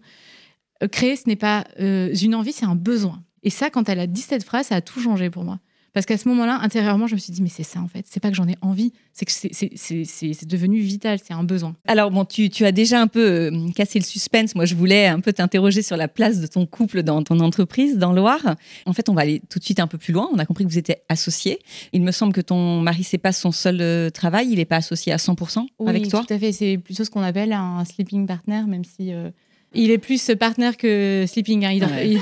[0.82, 3.22] euh, créer, ce n'est pas euh, une envie, c'est un besoin.
[3.44, 5.60] Et ça, quand elle a dit cette phrase, ça a tout changé pour moi.
[5.94, 8.06] Parce qu'à ce moment-là, intérieurement, je me suis dit, mais c'est ça en fait.
[8.10, 11.76] C'est pas que j'en ai envie, c'est que c'est, devenu vital, c'est un besoin.
[11.88, 14.56] Alors bon, tu, tu as déjà un peu euh, cassé le suspense.
[14.56, 17.98] Moi, je voulais un peu t'interroger sur la place de ton couple dans ton entreprise,
[17.98, 18.56] dans Loire.
[18.86, 20.30] En fait, on va aller tout de suite un peu plus loin.
[20.34, 21.60] On a compris que vous étiez associés.
[21.94, 24.48] Il me semble que ton mari, c'est pas son seul euh, travail.
[24.50, 26.24] Il n'est pas associé à 100% avec oui, toi.
[26.28, 26.52] Tout à fait.
[26.52, 29.30] C'est plutôt ce qu'on appelle un sleeping partner, même si euh,
[29.76, 31.66] il est plus partenaire que sleeping.
[31.66, 31.72] hein.
[31.72, 32.10] Il dort- Ouais.
[32.12, 32.22] il-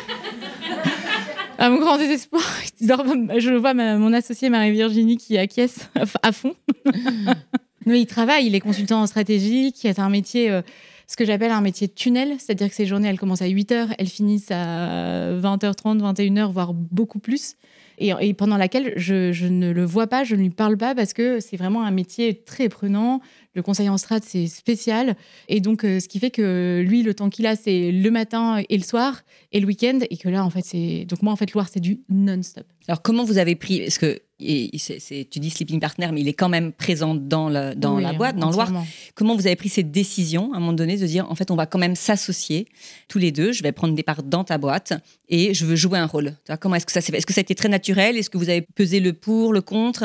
[1.58, 2.44] À mon grand désespoir,
[2.82, 5.90] je vois mon associé Marie-Virginie qui acquiesce
[6.24, 6.56] à fond.
[7.86, 10.62] Mais il travaille, il est consultant en stratégie, qui est un métier, euh,
[11.08, 13.96] ce que j'appelle un métier de tunnel, c'est-à-dire que ses journées, elles commencent à 8h,
[13.98, 17.56] elles finissent à 20h30, 21h, voire beaucoup plus.
[17.98, 21.40] Et, pendant laquelle je ne le vois pas, je ne lui parle pas parce que
[21.40, 23.22] c'est vraiment un métier très prenant.
[23.54, 25.16] Le conseil en strat, c'est spécial.
[25.50, 28.64] Et donc, euh, ce qui fait que lui, le temps qu'il a, c'est le matin
[28.70, 30.00] et le soir et le week-end.
[30.10, 31.06] Et que là, en fait, c'est.
[31.06, 32.66] Donc, moi, en fait, Loire, c'est du non-stop.
[32.88, 36.34] Alors, comment vous avez pris Parce que et tu dis sleeping partner, mais il est
[36.34, 38.72] quand même présent dans, le, dans Oui, la boîte, dans Loire.
[39.16, 41.56] Comment vous avez pris cette décision à un moment donné de dire en fait on
[41.56, 42.68] va quand même s'associer
[43.08, 44.94] tous les deux, je vais prendre des parts dans ta boîte
[45.30, 46.36] et je veux jouer un rôle.
[46.60, 47.18] Comment est-ce que ça s'est fait?
[47.18, 48.18] Est-ce que ça a été très naturel?
[48.18, 50.04] Est-ce que vous avez pesé le pour, le contre?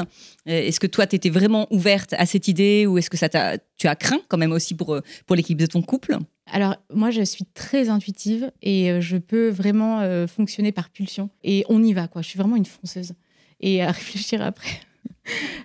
[0.48, 3.28] Euh, Est-ce que toi tu étais vraiment ouverte à cette idée ou est-ce que ça
[3.28, 6.18] tu as craint quand même aussi pour, pour l'équipe de ton couple?
[6.52, 11.28] Alors, moi, je suis très intuitive et euh, je peux vraiment euh, fonctionner par pulsion.
[11.42, 12.22] Et on y va, quoi.
[12.22, 13.14] Je suis vraiment une fonceuse.
[13.60, 14.80] Et à réfléchir après.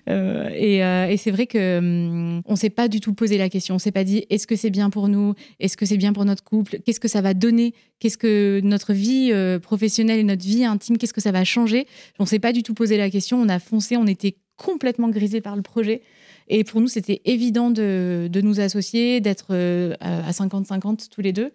[0.08, 3.48] Euh, et euh, et c'est vrai que hum, on s'est pas du tout posé la
[3.48, 3.76] question.
[3.76, 5.34] On s'est pas dit est-ce que c'est bien pour nous?
[5.60, 6.78] Est-ce que c'est bien pour notre couple?
[6.84, 7.74] Qu'est-ce que ça va donner?
[8.00, 11.86] Qu'est-ce que notre vie euh, professionnelle et notre vie intime Qu'est-ce que ça va changer?
[12.18, 13.40] On s'est pas du tout posé la question.
[13.40, 13.96] On a foncé.
[13.96, 16.02] On était complètement grisé par le projet.
[16.48, 19.54] Et pour nous, c'était évident de, nous associer, d'être
[20.00, 21.52] à 50-50 tous les deux.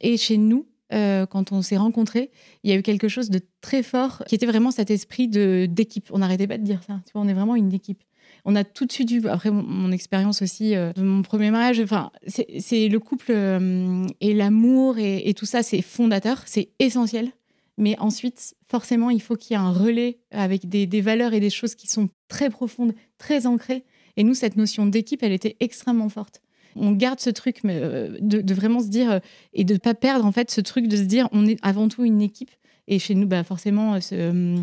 [0.00, 2.30] Et chez nous, euh, quand on s'est rencontrés,
[2.62, 6.08] il y a eu quelque chose de très fort qui était vraiment cet esprit d'équipe.
[6.12, 7.00] On n'arrêtait pas de dire ça.
[7.06, 8.02] Tu on est vraiment une équipe.
[8.44, 11.82] On a tout de suite vu, après mon, expérience aussi euh, de mon premier mariage,
[12.26, 17.30] c'est le couple euh, et l'amour et, tout ça, c'est fondateur, c'est essentiel.
[17.78, 21.50] Mais ensuite, forcément, il faut qu'il y ait un relais avec des valeurs et des
[21.50, 23.84] choses qui sont très profondes, très ancrées.
[24.16, 26.42] Et nous, cette notion d'équipe, elle était extrêmement forte.
[26.76, 29.18] On garde ce truc mais, euh, de, vraiment se dire euh,
[29.52, 31.88] et de ne pas perdre en fait ce truc de se dire on est avant
[31.88, 32.50] tout une équipe.
[32.88, 34.56] Et chez nous, bah, forcément, euh,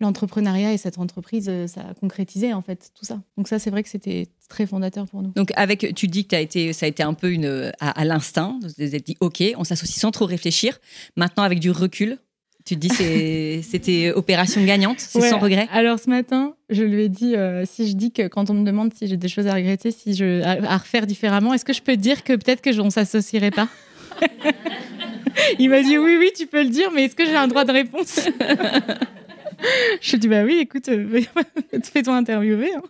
[0.00, 3.22] l'entrepreneuriat et cette entreprise, ça a concrétisé en fait tout ça.
[3.36, 5.30] Donc ça, c'est vrai que c'était très fondateur pour nous.
[5.36, 7.32] Donc avec, tu dis que été, ça a été un peu
[7.78, 10.80] à, l'instinct, vous vous dit ok, on s'associe sans trop réfléchir.
[11.16, 12.18] Maintenant avec du recul,
[12.64, 15.28] tu te dis c'était opération gagnante, c'est Ouais.
[15.28, 15.68] sans regret.
[15.72, 18.64] Alors ce matin, je lui ai dit euh, si je dis que quand on me
[18.64, 21.72] demande si j'ai des choses à regretter, si je à, à refaire différemment, est-ce que
[21.72, 23.68] je peux dire que peut-être que je- on s'associerait pas
[25.58, 27.64] Il m'a dit oui oui, tu peux le dire, mais est-ce que j'ai un droit
[27.64, 28.20] de réponse
[30.00, 31.20] Je lui ai dit bah oui, écoute, euh,
[31.82, 32.70] fais-toi interviewer.
[32.74, 32.82] hein.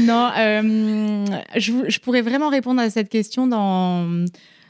[0.00, 1.24] non, euh,
[1.56, 4.24] je pourrais vraiment répondre à cette question dans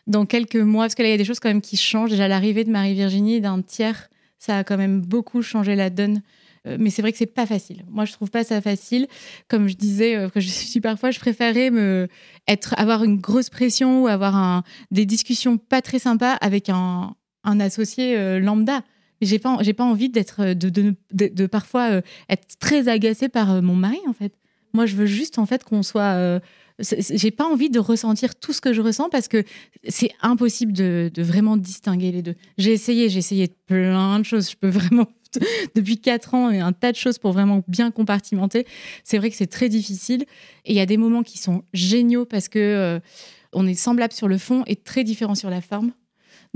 [0.06, 2.10] dans quelques mois, parce que là, il y a des choses quand même qui changent.
[2.10, 6.22] Déjà, l'arrivée de Marie-Virginie, d'un tiers, ça a quand même beaucoup changé la donne.
[6.66, 7.84] Euh, Mais c'est vrai que c'est pas facile.
[7.88, 9.06] Moi, je trouve pas ça facile.
[9.48, 12.08] Comme je disais, euh, je suis parfois, je préférais me
[12.46, 17.14] être, avoir une grosse pression ou avoir des discussions pas très sympas avec un,
[17.44, 18.82] associé euh, lambda.
[19.20, 23.74] Mais j'ai pas, j'ai pas envie de, de, de, parfois être très agacée par mon
[23.74, 24.34] mari, en fait.
[24.74, 26.40] Moi, je veux juste, en fait, qu'on soit.
[26.78, 29.44] J'ai pas envie de ressentir tout ce que je ressens parce que
[29.88, 32.34] c'est impossible de, de vraiment distinguer les deux.
[32.58, 34.50] J'ai essayé, j'ai essayé plein de choses.
[34.50, 35.06] Je peux vraiment,
[35.74, 38.66] depuis quatre ans, un tas de choses pour vraiment bien compartimenter.
[39.04, 40.24] C'est vrai que c'est très difficile.
[40.64, 43.00] Et il y a des moments qui sont géniaux parce que euh,
[43.52, 45.92] on est semblable sur le fond et très différent sur la forme.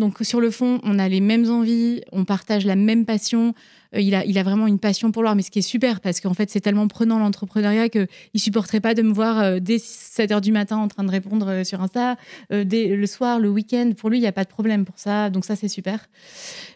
[0.00, 3.54] Donc sur le fond, on a les mêmes envies, on partage la même passion.
[3.94, 6.32] Euh, il, a, vraiment une passion pour l'art, mais ce qui est super parce qu'en
[6.32, 10.40] fait c'est tellement prenant l'entrepreneuriat qu'il supporterait pas de me voir euh, dès 7 heures
[10.40, 12.16] du matin en train de répondre euh, sur Insta,
[12.50, 13.92] dès le soir, le week-end.
[13.96, 16.08] Pour lui, il n'y a pas de problème pour ça, donc ça c'est super.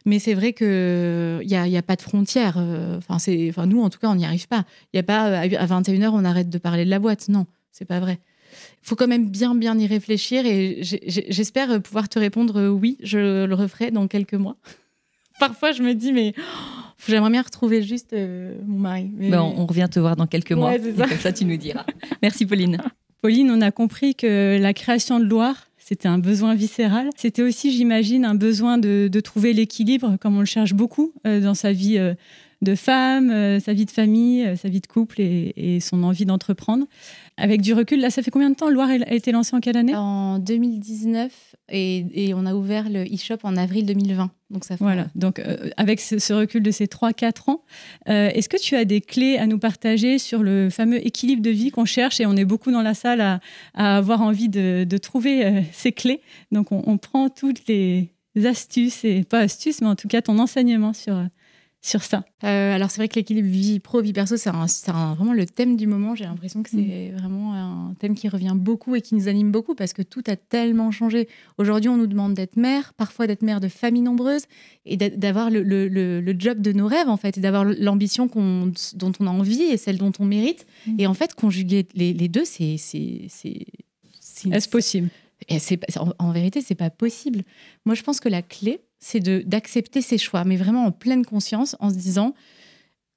[0.04, 2.58] Mais c'est vrai que il y a, y a pas de frontières.
[2.98, 4.64] Enfin nous en tout cas on n'y arrive pas.
[4.92, 7.28] Il y a pas à 21 h on arrête de parler de la boîte.
[7.30, 8.18] Non, c'est pas vrai.
[8.82, 13.44] Il faut quand même bien bien y réfléchir et j'espère pouvoir te répondre oui, je
[13.44, 14.56] le referai dans quelques mois.
[15.40, 19.10] Parfois je me dis mais oh, J'aimerais bien retrouver juste euh, mon mari.
[19.14, 19.30] Mais...
[19.30, 20.72] Ben, on, revient te voir dans quelques mois.
[20.96, 21.06] ça.
[21.06, 21.84] comme ça, tu nous diras.
[22.22, 22.78] Merci, Pauline.
[23.20, 27.10] Pauline, on a compris que la création de Loire, c'était un besoin viscéral.
[27.16, 31.54] C'était aussi, j'imagine, un besoin de, trouver l'équilibre, comme on le cherche beaucoup euh, dans
[31.54, 32.14] sa vie euh,
[32.64, 36.87] de femme, euh, sa vie de famille, sa vie de couple et, son envie d'entreprendre.
[37.37, 39.77] Avec du recul, là, ça fait combien de temps Loire a été lancée en quelle
[39.77, 44.31] année En 2019 et, on a ouvert le e-shop en avril 2020.
[44.50, 45.09] Donc ça voilà.
[45.14, 45.42] Donc
[45.77, 47.62] avec ce, recul de ces 3-4 ans,
[48.07, 51.70] est-ce que tu as des clés à nous partager sur le fameux équilibre de vie
[51.70, 53.40] qu'on cherche et on est beaucoup dans la salle à,
[53.74, 56.20] avoir envie de, trouver ces clés?
[56.53, 58.11] Donc on, on, prend toutes les
[58.44, 61.16] astuces et pas astuces, mais en tout cas ton enseignement sur
[61.85, 65.44] sur ça euh, Alors c'est vrai que l'équilibre vie pro vie perso c'est vraiment le
[65.44, 66.14] thème du moment.
[66.14, 67.16] J'ai l'impression que c'est mm.
[67.18, 70.37] vraiment un thème qui revient beaucoup et qui nous anime beaucoup parce que tout a
[70.37, 71.29] tellement changé.
[71.59, 74.44] Aujourd'hui on nous demande d'être mère, parfois d'être mère de famille nombreuse
[74.87, 79.27] et d'avoir le, le, job de nos rêves en fait et d'avoir l'ambition dont on
[79.27, 80.64] a envie et celle dont on mérite.
[80.87, 81.01] Mm.
[81.01, 82.79] Et en fait conjuguer les, les deux c'est
[84.51, 85.11] est-ce possible?
[85.49, 85.59] Et
[85.97, 87.42] en, en, vérité, c'est pas possible.
[87.85, 91.76] Moi, je pense que la clé, c'est d'accepter ses choix, mais vraiment en pleine conscience,
[91.78, 92.32] en se disant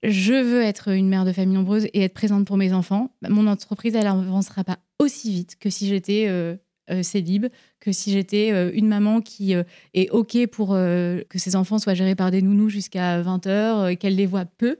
[0.03, 3.15] je veux être une mère de famille nombreuse et être présente pour mes enfants.
[3.27, 6.57] Mon entreprise, elle n'avancera pas aussi vite que si j'étais euh,
[6.91, 7.47] euh célib,
[7.79, 11.93] que si j'étais euh, une maman qui euh, est OK pour que ses enfants soient
[11.93, 14.75] gérés par des nounous jusqu'à 20h, qu'elle les voit peu.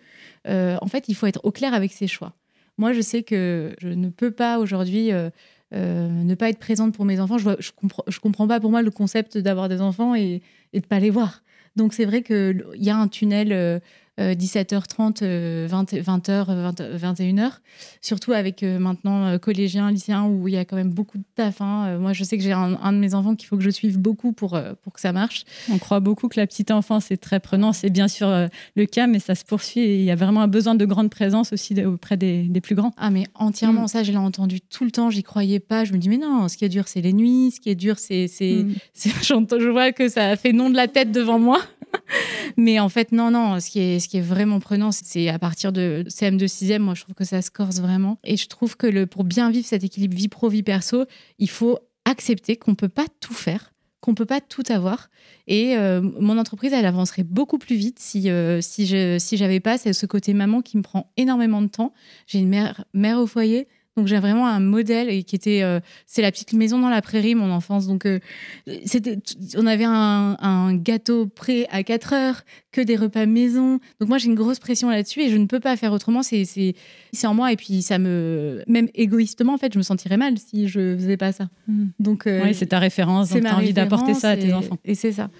[0.46, 2.34] en fait, il faut être au clair avec ses choix.
[2.78, 5.12] Moi, je sais que je ne peux pas aujourd'hui
[5.74, 7.38] euh, ne pas être présente pour mes enfants.
[7.38, 10.42] Je, je, comprends, je comprends pas pour moi le concept d'avoir des enfants et,
[10.74, 11.44] et de pas les voir.
[11.76, 13.80] Donc c'est vrai qu'il y a un tunnel euh,
[14.18, 17.52] 17h30, 20, h 20, 21h.
[18.02, 21.24] Surtout avec euh, maintenant euh, collégiens, lycéens, où il y a quand même beaucoup de
[21.36, 21.62] taf.
[21.62, 21.86] Hein.
[21.88, 24.00] Euh, moi, je sais que j'ai un, de mes enfants qu'il faut que je suive
[24.00, 25.44] beaucoup pour, pour que ça marche.
[25.72, 27.74] On croit beaucoup que la petite enfance est très prenant.
[27.74, 28.28] C'est bien sûr
[28.76, 29.82] le cas, mais ça se poursuit.
[29.82, 32.94] Et il y a vraiment un besoin de grande présence aussi auprès des, plus grands.
[32.98, 33.84] Ah, mais entièrement.
[33.84, 33.88] Mm.
[33.88, 35.10] Ça, je l'ai entendu tout le temps.
[35.10, 35.86] J'y croyais pas.
[35.86, 37.52] Je me dis, mais non, ce qui est dur, c'est les nuits.
[37.52, 38.28] Ce qui est dur, c'est.
[38.42, 38.74] Mm.
[39.28, 41.60] Je vois que ça a fait nom de la tête devant moi.
[42.58, 43.60] mais en fait, non, non.
[43.60, 47.24] Ce qui est, vraiment prenant, c'est à partir de CM2 6e, moi, je trouve que
[47.24, 48.20] ça se corse vraiment.
[48.24, 51.06] Et je trouve que pour bien vivre cet équilibre vie pro, vie perso,
[51.40, 55.10] il faut accepter qu'on peut pas tout faire qu'on peut pas tout avoir
[55.48, 59.78] et euh, mon entreprise elle avancerait beaucoup plus vite si euh, je si j'avais pas
[59.80, 61.94] ce côté maman qui me prend énormément de temps
[62.28, 62.48] j'ai une
[62.94, 66.54] mère au foyer donc j'ai vraiment un modèle et qui était, euh, c'est la petite
[66.54, 67.88] maison dans la prairie, mon enfance.
[67.88, 68.20] Donc euh,
[68.86, 69.18] c'était,
[69.56, 73.80] on avait un, gâteau prêt à 4 heures, que des repas maison.
[74.00, 76.22] Donc moi j'ai une grosse pression là-dessus et je ne peux pas faire autrement.
[76.22, 76.46] C'est,
[77.26, 80.68] en moi et puis ça me, même égoïstement en fait, je me sentirais mal si
[80.68, 81.50] je faisais pas ça.
[81.68, 81.88] Hmm.
[82.00, 83.32] Donc euh, oui, c'est ta référence.
[83.32, 84.78] Donc as envie d'apporter ça à tes enfants.
[84.86, 85.32] Et c'est ça.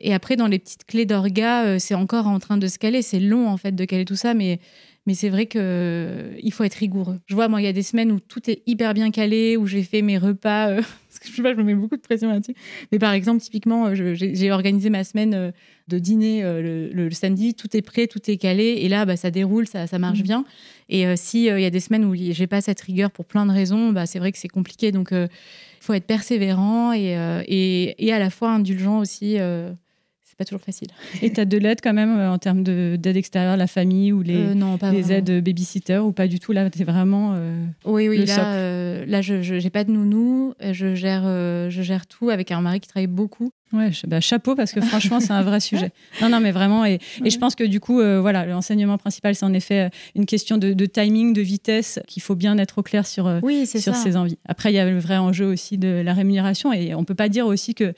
[0.00, 3.02] Et après dans les petites clés d'orga, c'est encore en train de se caler.
[3.02, 4.58] C'est long en fait de caler tout ça, mais
[5.06, 7.18] mais c'est vrai qu'il euh, faut être rigoureux.
[7.26, 9.66] Je vois, moi, il y a des semaines où tout est hyper bien calé, où
[9.66, 10.68] j'ai fait mes repas.
[10.68, 10.76] Euh,
[11.08, 12.54] parce que je sais pas, je me mets beaucoup de pression là-dessus.
[12.92, 15.52] Mais par exemple, typiquement, euh, j'ai organisé ma semaine
[15.88, 18.78] de dîner le, samedi, tout est prêt, tout est calé.
[18.82, 20.24] Et là, bah, ça déroule, ça, ça marche mmh.
[20.24, 20.44] bien.
[20.90, 23.52] Et s'il il y a des semaines où j'ai pas cette rigueur pour plein de
[23.52, 24.92] raisons, bah, c'est vrai que c'est compliqué.
[24.92, 25.28] Donc, il
[25.80, 27.16] faut être persévérant et,
[27.48, 29.38] et, et, à la fois indulgent aussi
[30.40, 30.88] pas toujours facile.
[31.20, 34.22] Et tu as de l'aide quand même euh, en termes d'aide extérieure, la famille ou
[34.22, 36.52] les, euh, non, pas les aides babysitter ou pas du tout?
[36.52, 37.34] Là, tu es vraiment.
[37.36, 40.54] Euh, oui, oui, là, là je n'ai pas de nounou.
[40.60, 43.52] Je gère, je gère tout avec un mari qui travaille beaucoup.
[43.72, 45.92] Ouais, bah, chapeau parce que franchement c'est un vrai sujet.
[46.20, 49.36] Non, non, mais vraiment et, et je pense que du coup euh, voilà l'enseignement principal
[49.36, 52.82] c'est en effet euh, une question de, timing, de vitesse qu'il faut bien être au
[52.82, 54.38] clair sur euh, sur ses envies.
[54.46, 57.28] Après il y a le vrai enjeu aussi de la rémunération et on peut pas
[57.28, 57.94] dire aussi que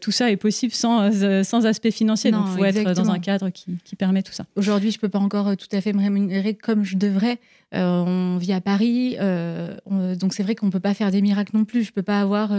[0.00, 1.10] tout ça est possible sans
[1.42, 2.30] sans aspect financier.
[2.30, 4.44] Donc il faut être dans un cadre qui, qui permet tout ça.
[4.56, 7.38] Aujourd'hui je peux pas encore tout à fait me rémunérer comme je devrais.
[7.72, 11.82] on vit à Paris, donc c'est vrai qu'on peut pas faire des miracles non plus.
[11.82, 12.52] Je peux pas avoir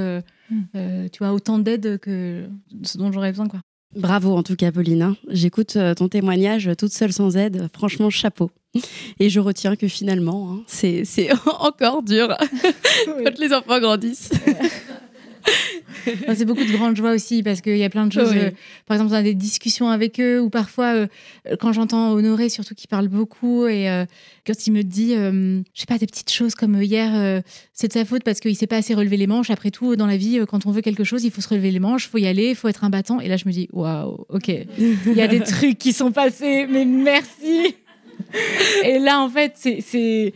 [0.75, 2.47] euh, tu vois, autant d'aide que
[2.83, 3.47] ce dont j'aurais besoin.
[3.47, 3.59] Quoi.
[3.95, 5.01] Bravo en tout cas, Pauline.
[5.01, 5.17] Hein.
[5.29, 7.67] J'écoute euh, ton témoignage toute seule sans aide.
[7.73, 8.51] Franchement, chapeau.
[9.19, 11.29] Et je retiens que finalement, hein, c'est
[11.59, 12.35] encore dur
[13.05, 14.31] quand les enfants grandissent.
[16.35, 18.33] C'est beaucoup de grande joie aussi parce qu'il y a plein de choses.
[18.35, 18.51] Euh,
[18.85, 21.07] par exemple, on a des discussions avec eux ou parfois, euh,
[21.59, 24.05] quand j'entends Honoré, surtout qui parle beaucoup, et euh,
[24.45, 27.41] quand il me dit, je sais pas, des petites choses comme hier,
[27.73, 29.49] c'est de sa faute parce qu'il s'est pas assez relevé les manches.
[29.49, 31.79] Après tout, dans la vie, quand on veut quelque chose, il faut se relever les
[31.79, 33.19] manches, il faut y aller, il faut être un battant.
[33.19, 36.67] Et là, je me dis, waouh, ok, il y a des trucs qui sont passés,
[36.69, 37.75] mais merci.
[38.83, 40.33] et là, en fait, c'est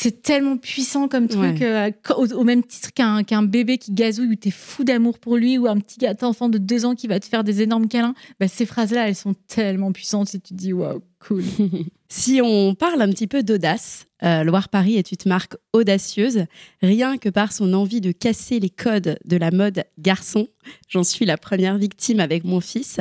[0.00, 4.52] c'est tellement puissant comme truc, euh, au, même titre qu'un bébé qui gazouille où t'es
[4.52, 7.42] fou d'amour pour lui, ou un petit enfant de deux ans qui va te faire
[7.42, 8.14] des énormes câlins.
[8.38, 11.42] Bah, ces phrases-là, elles sont tellement puissantes et tu te dis, waouh, Cool.
[12.08, 16.44] si on parle un petit peu d'audace, euh, Loire-Paris est une marque audacieuse,
[16.82, 20.48] rien que par son envie de casser les codes de la mode garçon.
[20.88, 22.98] J'en suis la première victime avec mon fils.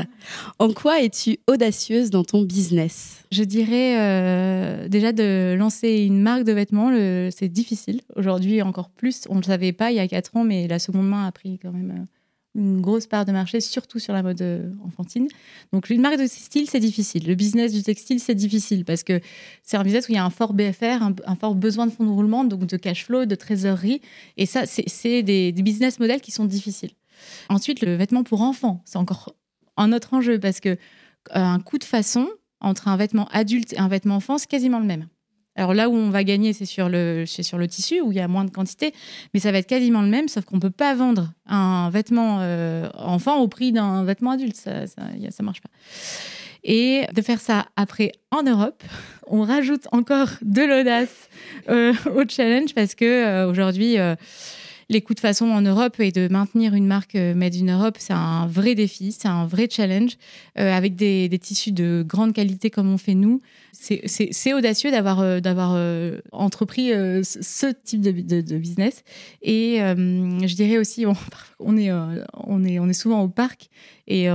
[0.60, 3.24] En quoi es-tu audacieuse dans ton business?
[3.32, 6.92] Je dirais euh, déjà de lancer une marque de vêtements,
[7.32, 8.02] c'est difficile.
[8.16, 9.24] Aujourd'hui, encore plus.
[9.30, 11.32] On ne le savait pas il y a quatre ans, mais la seconde main a
[11.32, 12.06] pris quand même euh,
[12.58, 15.28] une grosse part de marché, surtout sur la mode euh, enfantine.
[15.72, 17.28] Donc, une marque de textile, c'est difficile.
[17.28, 19.22] Le business du textile, c'est difficile parce que
[19.64, 22.06] c'est un business où il y a un fort BFR, un, fort besoin de fonds
[22.06, 24.02] de roulement, donc de cash flow, de trésorerie.
[24.38, 26.92] Et ça, c'est des, business models qui sont difficiles.
[27.50, 29.34] Ensuite, le vêtement pour enfants, c'est encore
[29.76, 30.76] un autre enjeu parce que euh,
[31.36, 32.28] un coût de façon
[32.60, 35.08] entre un vêtement adulte et un vêtement enfant, c'est quasiment le même.
[35.58, 38.22] Alors là où on va gagner, c'est sur le, sur le tissu, où il y
[38.22, 38.94] a moins de quantité,
[39.34, 42.38] mais ça va être quasiment le même, sauf qu'on ne peut pas vendre un vêtement
[42.42, 44.56] euh, enfant au prix d'un vêtement adulte.
[44.56, 45.70] Ça ne marche pas.
[46.64, 48.84] Et de faire ça après en Europe,
[49.28, 51.30] on rajoute encore de l'audace
[51.70, 53.98] euh, au challenge parce que euh, aujourd'hui,
[54.90, 58.14] les coups de façon en Europe et de maintenir une marque made in Europe, c'est
[58.14, 60.18] un vrai défi, c'est un vrai challenge
[60.56, 63.42] avec des, tissus de grande qualité comme on fait nous
[63.80, 69.04] c'est audacieux d'avoir euh, d'avoir euh, entrepris euh, ce type de, business.
[69.42, 71.06] Et je dirais aussi,
[71.60, 71.92] on, est,
[72.34, 73.70] on, est, on est souvent au parc
[74.08, 74.28] et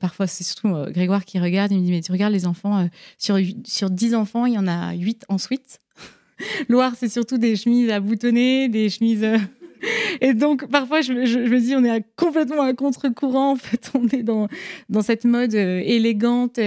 [0.00, 1.72] parfois, c'est surtout Grégoire qui regarde.
[1.72, 4.66] Il me dit Mais tu regardes les enfants, sur, sur 10 enfants, il y en
[4.66, 5.80] a 8 en suite.
[6.68, 9.26] Loire, c'est surtout des chemises à boutonner, des chemises.
[10.20, 13.52] Et donc, parfois, je, me dis, on est complètement à contre-courant.
[13.52, 14.48] En fait, on est dans,
[14.88, 16.58] dans cette mode élégante,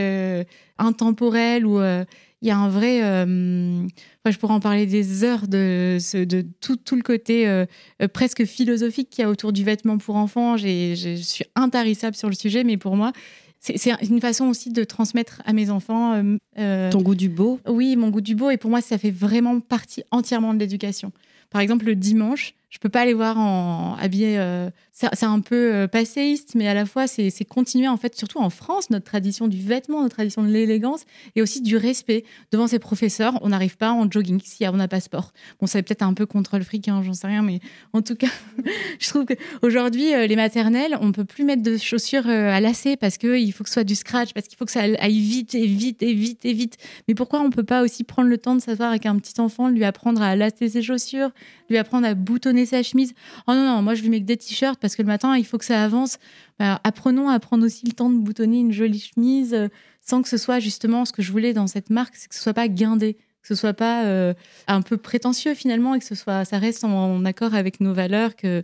[0.78, 2.04] intemporel où euh,
[2.42, 3.04] il y a un vrai.
[3.04, 3.88] Euh,
[4.26, 7.66] je pourrais en parler des heures de, de tout, tout, le côté euh,
[8.12, 10.58] presque philosophique qu'il y a autour du vêtement pour enfants.
[10.58, 13.14] Je suis intarissable sur le sujet, mais pour moi,
[13.60, 16.22] c'est une façon aussi de transmettre à mes enfants.
[16.56, 17.62] Ton goût du beau?
[17.68, 18.50] Oui, mon goût du beau.
[18.50, 21.14] Et pour moi, ça fait vraiment partie entièrement de l'éducation.
[21.50, 24.40] Par exemple, le dimanche, je peux pas les voir en habillé.
[24.40, 28.40] Euh, c'est un peu euh, passéiste, mais à la fois c'est continuer en fait, surtout
[28.40, 31.06] en France, notre tradition du vêtement, notre tradition de l'élégance
[31.36, 33.38] et aussi du respect devant ses professeurs.
[33.42, 35.34] On n'arrive pas en jogging si on n'a pas sport.
[35.60, 37.60] Bon, ça peut-être un peu contre le fric, hein, j'en sais rien, mais
[37.92, 38.28] en tout cas,
[39.00, 43.20] je trouve qu'aujourd'hui euh, les maternelles, on peut plus mettre de chaussures à lacets parce
[43.20, 45.68] qu'il faut que ce soit du scratch, parce qu'il faut que ça aille vite et
[45.68, 46.78] vite et vite et vite.
[47.08, 49.70] Mais pourquoi on peut pas aussi prendre le temps de s'asseoir avec un petit enfant,
[49.70, 51.30] lui apprendre à lacer ses chaussures,
[51.70, 53.14] lui apprendre à boutonner sa chemise.
[53.48, 55.46] Oh non, non, moi je lui mets que des t-shirts parce que le matin, il
[55.46, 56.18] faut que ça avance.
[56.60, 59.68] Bah, apprenons à prendre aussi le temps de boutonner une jolie chemise euh,
[60.02, 62.42] sans que ce soit justement ce que je voulais dans cette marque, c'est que ce
[62.42, 64.34] soit pas guindé, que ce soit pas euh,
[64.68, 68.36] un peu prétentieux finalement et que ce soit, ça reste en, accord avec nos valeurs
[68.36, 68.64] que,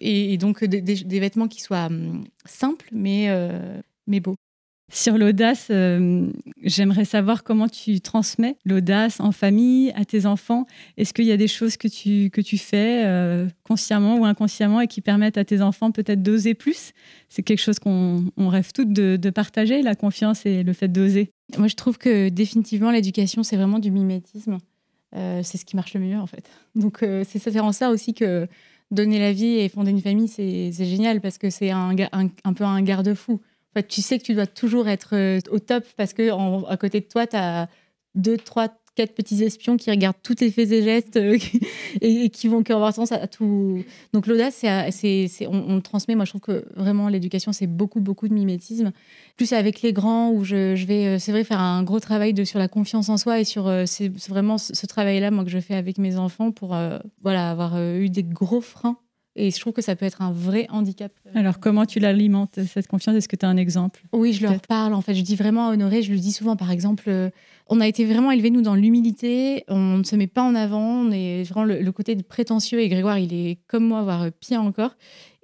[0.00, 4.36] et, donc des, vêtements qui soient hum, simples mais, euh, mais beaux.
[4.90, 6.30] Sur l'audace, euh,
[6.62, 10.66] j'aimerais savoir comment tu transmets l'audace en famille, à tes enfants.
[10.96, 14.80] Est-ce qu'il y a des choses que tu, que tu fais euh, consciemment ou inconsciemment
[14.80, 16.92] et qui permettent à tes enfants peut-être d'oser plus?
[17.28, 21.32] C'est quelque chose qu'on rêve toutes de, partager, la confiance et le fait d'oser.
[21.58, 24.56] Moi, je trouve que définitivement, l'éducation, c'est vraiment du mimétisme.
[25.14, 26.48] Euh, c'est ce qui marche le mieux, en fait.
[26.74, 28.48] Donc, c'est en ça aussi que
[28.90, 31.94] donner la vie et fonder une famille, c'est génial parce que c'est un
[32.54, 33.38] peu un garde-fou
[33.82, 36.30] tu sais que tu dois toujours être euh, au top parce que
[36.68, 37.68] à côté de toi, tu as
[38.14, 41.38] deux, trois, quatre petits espions qui regardent tous tes faits et gestes euh,
[42.00, 43.84] et, qui vont avoir tendance à, tout.
[44.12, 46.14] Donc l'audace, c'est, on, le transmet.
[46.14, 48.92] Moi, je trouve que vraiment l'éducation, c'est beaucoup, beaucoup de mimétisme.
[49.36, 52.58] Plus avec les grands, où je, vais, euh, c'est vrai, faire un gros travail sur
[52.58, 55.98] la confiance en soi et sur c'est vraiment ce, travail-là, moi, que je fais avec
[55.98, 56.76] mes enfants pour
[57.22, 58.98] voilà avoir eu des gros freins
[59.38, 61.12] et je trouve que ça peut être un vrai handicap.
[61.34, 63.14] Alors, comment tu l'alimentes, cette confiance?
[63.14, 64.02] Est-ce que tu as un exemple?
[64.12, 64.94] Oui, je leur parle.
[64.94, 67.30] En fait, je dis vraiment à Honoré, je lui dis souvent, par exemple, euh,
[67.68, 69.64] on a été vraiment élevés, nous, dans l'humilité.
[69.68, 71.02] On ne se met pas en avant.
[71.02, 72.80] On est vraiment le, côté prétentieux.
[72.80, 74.96] Et Grégoire, il est comme moi, voire pire encore.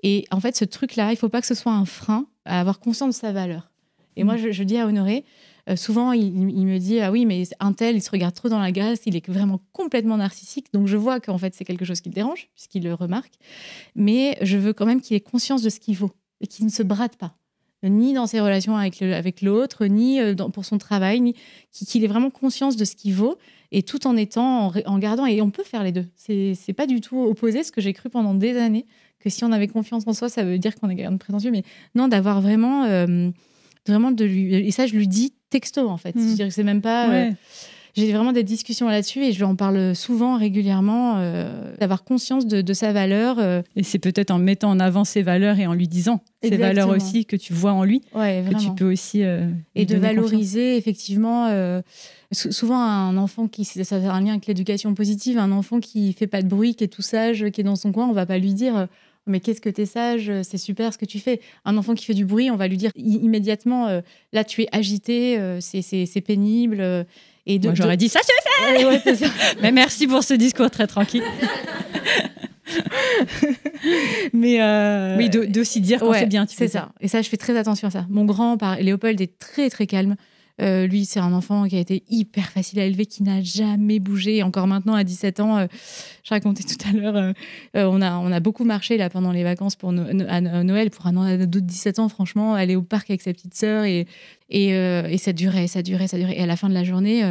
[0.02, 2.59] Et en fait, ce truc-là, il ne faut pas que ce soit un frein à
[2.59, 3.70] avoir conscience de sa valeur.
[4.16, 5.24] Et moi, je, je dis à Honoré,
[5.68, 8.59] euh, souvent, il, me dit Ah oui, mais un tel, il se regarde trop dans
[8.59, 10.66] la glace, il est vraiment complètement narcissique.
[10.72, 13.33] Donc, je vois qu'en fait, c'est quelque chose qui le dérange, puisqu'il le remarque.
[13.94, 16.70] Mais je veux quand même qu'il ait conscience de ce qu'il vaut et qu'il ne
[16.70, 17.37] se brade pas
[17.88, 21.35] ni dans ses relations avec l'autre, ni euh, pour son travail, ni
[21.72, 23.37] qu'il ait vraiment conscience de ce qu'il vaut,
[23.72, 26.07] et tout en étant, en, gardant, et on peut faire les deux.
[26.16, 28.87] C'est pas du tout opposé, ce que j'ai cru pendant des années,
[29.20, 31.50] que si on avait confiance en soi, ça veut dire qu'on est quelqu'un de prétentieux,
[31.50, 31.62] mais
[31.94, 33.30] non, d'avoir vraiment, euh,
[33.86, 36.16] vraiment de lui, et ça je lui dis texto en fait.
[36.16, 36.50] Mm.
[36.50, 37.11] C'est même pas.
[37.11, 37.30] Euh,
[37.94, 41.14] j'ai vraiment des discussions là-dessus et je en parle souvent, régulièrement,
[41.78, 43.38] d'avoir conscience de, sa valeur.
[43.76, 46.88] Et c'est peut-être en mettant en avant ses valeurs et en lui disant ses valeurs
[46.88, 49.22] aussi que tu vois en lui, que tu peux aussi.
[49.76, 51.48] et de valoriser, effectivement
[52.32, 56.26] souvent un enfant qui ça a un lien avec l'éducation positive un enfant qui fait
[56.26, 58.38] pas de bruit qui est tout sage qui est dans son coin on va pas
[58.38, 58.88] lui dire
[59.27, 61.41] mais qu'est-ce que tu es sage, c'est super ce que tu fais.
[61.64, 64.01] Un enfant qui fait du bruit, on va lui dire immédiatement, euh,
[64.33, 66.79] là tu es agité, euh, c'est pénible.
[66.81, 67.05] Euh,
[67.47, 69.27] et Moi j'aurais dit ça, je fais ça.
[69.62, 71.22] Mais merci pour ce discours très tranquille.
[74.33, 74.59] mais
[75.16, 76.47] oui, d'aussi dire quand c'est bien.
[76.49, 76.91] C'est ça.
[77.01, 78.07] Et ça, je fais très attention à ça.
[78.09, 78.77] Mon grand, par...
[78.77, 80.16] Léopold, est très très calme.
[80.61, 83.98] Euh, lui, c'est un enfant qui a été hyper facile à élever, qui n'a jamais
[83.98, 84.42] bougé.
[84.42, 85.66] encore maintenant, à 17 ans, euh,
[86.22, 87.32] je racontais tout à l'heure, euh,
[87.74, 89.92] on, a, on a beaucoup marché là pendant les vacances pour à
[90.40, 90.90] Noël.
[90.90, 94.07] Pour un ado de 17 ans, franchement, aller au parc avec sa petite sœur et,
[94.48, 96.38] et, ça durait, ça durait, ça durait.
[96.38, 97.22] Et à la fin de la journée,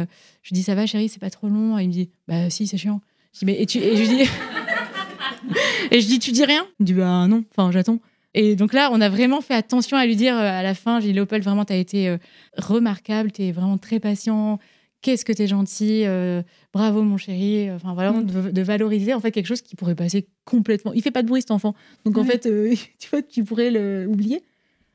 [0.42, 2.66] je lui dis Ça va, chérie, c'est pas trop long Il me dit Bah si,
[2.66, 3.00] c'est chiant.
[3.32, 4.22] Je dis Mais et, tu, et je dis.
[5.90, 6.66] et je dis Tu dis rien?
[6.78, 7.98] Il me dit Bah non, enfin, j'attends.
[8.34, 11.00] Et donc là, on a vraiment fait attention à lui dire euh, à la fin,
[11.00, 12.18] j'ai dit Léopold, vraiment, tu as été euh,
[12.56, 14.58] remarquable, tu es vraiment très patient.
[15.02, 17.70] Qu'est-ce que tu es gentil, euh, bravo mon chéri.
[17.70, 18.52] Enfin voilà, mm.
[18.52, 20.92] de, valoriser en fait quelque chose qui pourrait passer complètement.
[20.94, 21.74] Il fait pas de bruit cet enfant,
[22.04, 22.40] donc en fait,
[22.98, 24.42] tu vois, tu pourrais l'oublier.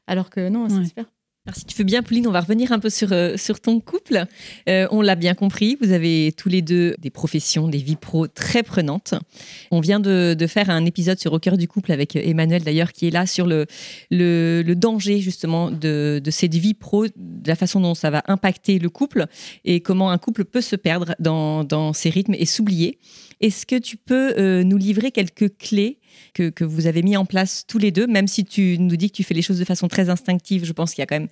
[0.07, 1.05] Alors que non, c'est super.
[1.55, 4.25] Si tu veux bien, Pauline, on va revenir un peu sur, euh, ton couple.
[4.67, 8.27] Euh, on l'a bien compris, vous avez tous les deux des professions, des vies pro
[8.27, 9.13] très prenantes.
[9.71, 13.07] On vient de, faire un épisode sur Au cœur du couple avec Emmanuel, d'ailleurs, qui
[13.07, 13.65] est là sur le,
[14.75, 19.25] danger, justement, de, cette vie pro, de la façon dont ça va impacter le couple
[19.65, 22.99] et comment un couple peut se perdre dans, dans ses rythmes et s'oublier.
[23.41, 25.98] Est-ce que tu peux euh, nous livrer quelques clés
[26.33, 29.15] que, vous avez mis en place tous les deux, même si tu nous dis que
[29.15, 31.29] tu fais les choses de façon très instinctive, je pense qu'il y a quand même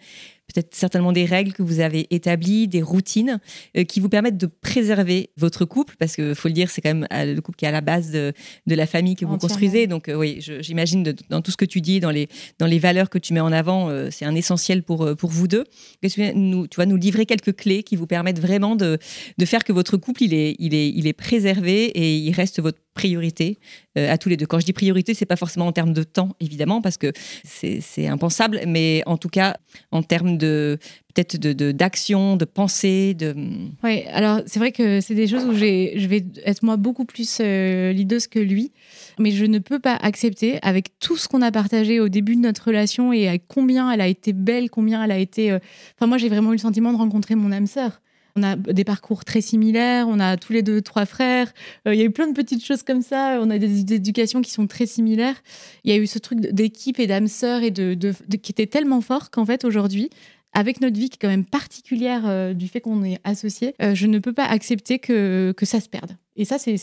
[0.54, 3.40] peut-être certainement des règles que vous avez établies, des routines
[3.76, 6.94] euh, qui vous permettent de préserver votre couple, parce qu'il faut le dire, c'est quand
[6.94, 8.34] même euh, le couple qui est à la base de,
[8.66, 9.88] de la famille que vous construisez.
[9.88, 12.28] Donc oui, j'imagine dans tout ce que tu dis, dans les,
[12.60, 15.64] dans les valeurs que tu mets en avant, c'est un essentiel pour, pour vous deux.
[16.02, 18.98] Que nous, tu vas nous livrer quelques clés qui vous permettent vraiment de,
[19.38, 22.62] de faire que votre couple, il est, il est, il est préservé et il reste
[22.62, 23.60] votre priorité
[23.98, 24.48] euh, à tous les deux?
[24.48, 27.12] Quand je dis priorité, c'est pas forcément en termes de temps, évidemment, parce que
[27.44, 29.58] c'est impensable, mais en tout cas,
[29.92, 30.78] en termes de
[31.14, 31.38] peut-être
[31.72, 33.14] d'action, de, de, pensée.
[33.14, 33.36] De...
[33.84, 37.40] Oui, alors c'est vrai que c'est des choses où je vais être moi beaucoup plus
[37.42, 37.94] euh,
[38.32, 38.72] que lui,
[39.20, 42.42] mais je ne peux pas accepter, avec tout ce qu'on a partagé au début de
[42.42, 45.52] notre relation et à combien elle a été belle, combien elle a été...
[45.52, 45.60] Euh,
[45.96, 48.02] enfin, moi, j'ai vraiment eu le sentiment de rencontrer mon âme sœur.
[48.38, 51.52] On a des parcours très similaires, on a tous les deux trois frères.
[51.88, 53.40] Euh, il y a eu plein de petites choses comme ça.
[53.42, 55.36] On a des, éducations qui sont très similaires.
[55.84, 57.96] Il y a eu ce truc d'équipe et d'âme sœur et de,
[58.36, 60.12] qui était tellement fort qu'en fait aujourd'hui,
[60.54, 63.96] avec notre vie qui est quand même particulière euh, du fait qu'on est associé, euh,
[63.96, 66.16] je ne peux pas accepter que, que ça se perde.
[66.38, 66.78] Et ça, c'est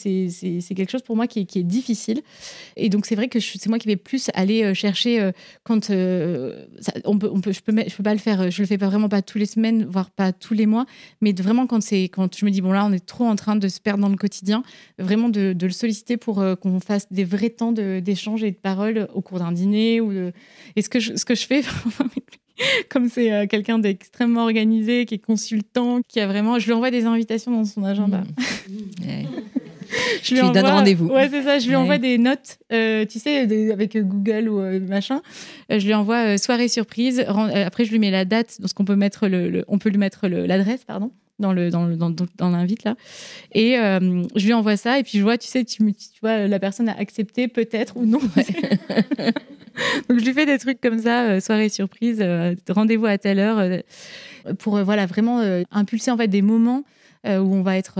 [0.76, 2.22] quelque chose pour moi qui est, difficile.
[2.76, 5.30] Et donc, c'est vrai que c'est moi qui vais plus aller euh, chercher
[5.62, 5.90] quand
[7.04, 8.50] on peut, on peut, je peux, peux pas le faire.
[8.50, 10.86] Je le fais pas vraiment pas tous les semaines, voire pas tous les mois,
[11.20, 11.80] mais vraiment quand
[12.10, 14.08] quand je me dis bon là, on est trop en train de se perdre dans
[14.08, 14.62] le quotidien,
[14.98, 19.08] vraiment de, de le solliciter pour qu'on fasse des vrais temps d'échange et de parole
[19.14, 20.32] au cours d'un dîner ou de...
[20.76, 21.62] Et ce que je, ce que je fais
[22.88, 26.58] comme c'est euh, quelqu'un d'extrêmement organisé, qui est consultant, qui a vraiment.
[26.58, 28.22] Je lui envoie des invitations dans son agenda.
[28.66, 29.26] Mmh.
[30.22, 30.54] je lui, envoie...
[30.54, 31.08] donne rendez-vous.
[31.08, 31.58] Ouais, c'est ça.
[31.58, 33.40] Je lui envoie des notes, euh, tu sais,
[33.70, 35.20] avec Google ou euh, machin.
[35.68, 37.20] je lui envoie soirée surprise.
[37.20, 40.26] après, je lui mets la date, donc qu'on peut mettre le, on peut lui mettre
[40.28, 42.94] l'adresse, pardon dans le dans dans, dans l'invite là
[43.52, 46.58] et je lui envoie ça et puis je vois tu sais tu, tu vois la
[46.58, 48.20] personne a accepté peut-être ou non
[50.08, 53.38] Donc je lui fais des trucs comme ça, euh, soirée surprise, euh, rendez-vous à telle
[53.38, 53.78] heure, euh,
[54.58, 56.84] pour voilà vraiment impulser en fait des moments
[57.26, 57.98] où on va être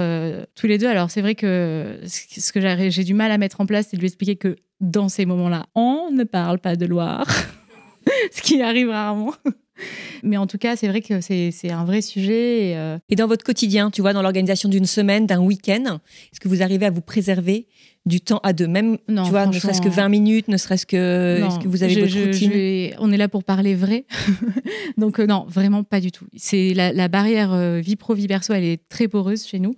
[0.55, 0.87] tous les deux.
[0.87, 4.03] Alors c'est vrai que ce que j'ai du mal à mettre en place, c'est de
[4.03, 7.27] lui expliquer que dans ces moments-là, on ne parle pas de Loire,
[8.31, 9.33] ce qui arrive rarement.
[10.23, 12.71] Mais en tout cas, c'est vrai que c'est un vrai sujet.
[12.71, 15.99] Et, et, dans votre quotidien, tu vois, dans l'organisation d'une semaine, d'un week-end,
[16.33, 17.67] est-ce que vous arrivez à vous préserver
[18.07, 21.43] du temps à deux, même tu vois, ne serait-ce que 20 minutes, ne serait-ce que
[21.43, 22.95] est-ce que vous avez votre routine?
[22.99, 24.05] On est là pour parler vrai,
[24.99, 26.27] donc euh, non, vraiment pas du tout.
[26.37, 29.75] C'est la, barrière euh, vie pro vie perso, elle est très poreuse chez nous.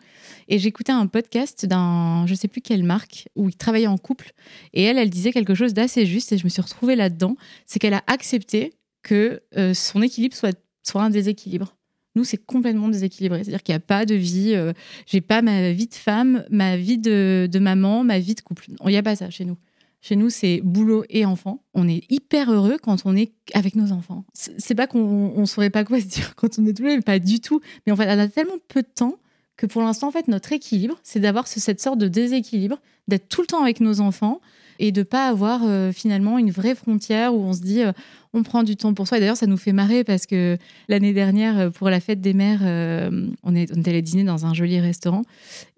[0.49, 4.33] Et j'écoutais un podcast d'un, je sais plus quelle marque, où il travaillait en couple,
[4.75, 7.79] et elle, elle disait quelque chose d'assez juste, et je me suis retrouvée là-dedans, c'est
[7.79, 8.73] qu'elle a accepté
[9.07, 11.77] que euh, son équilibre soit soit un déséquilibre.
[12.17, 13.45] Nous, c'est complètement déséquilibré.
[13.45, 14.53] C'est-à-dire qu'il n'y a pas de vie.
[14.55, 14.73] Euh,
[15.07, 18.67] j'ai pas ma vie de femme, ma vie de, maman, ma vie de couple.
[18.69, 19.57] Il n'y a pas ça chez nous.
[20.01, 21.63] Chez nous, c'est boulot et enfant.
[21.75, 24.25] On est hyper heureux quand on est avec nos enfants.
[24.33, 27.19] C'est pas qu'on ne saurait pas quoi se dire quand on est tous les pas
[27.19, 27.61] du tout.
[27.87, 29.19] Mais en fait, on a tellement peu de temps
[29.57, 32.79] que pour l'instant, en fait, notre équilibre, c'est d'avoir cette sorte de déséquilibre,
[33.09, 34.41] d'être tout le temps avec nos enfants
[34.79, 37.93] et de pas avoir euh, finalement une vraie frontière où on se dit euh,
[38.33, 39.19] on prend du temps pour soi.
[39.19, 40.59] Et d'ailleurs, ça nous fait marrer parce que
[40.89, 42.61] l'année dernière, euh, pour la fête des mères,
[43.43, 45.23] on, est, allé dîner dans un joli restaurant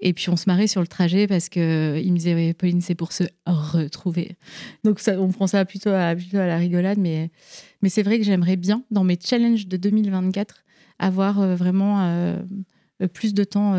[0.00, 2.80] et puis on se marrait sur le trajet parce que il me disait oui, Pauline,
[2.80, 4.36] c'est pour se retrouver.
[4.84, 7.30] Donc ça, on prend ça plutôt à, plutôt à la rigolade, mais,
[7.82, 10.64] mais c'est vrai que j'aimerais bien dans mes challenges de 2024
[11.00, 12.36] avoir vraiment
[13.06, 13.74] plus de temps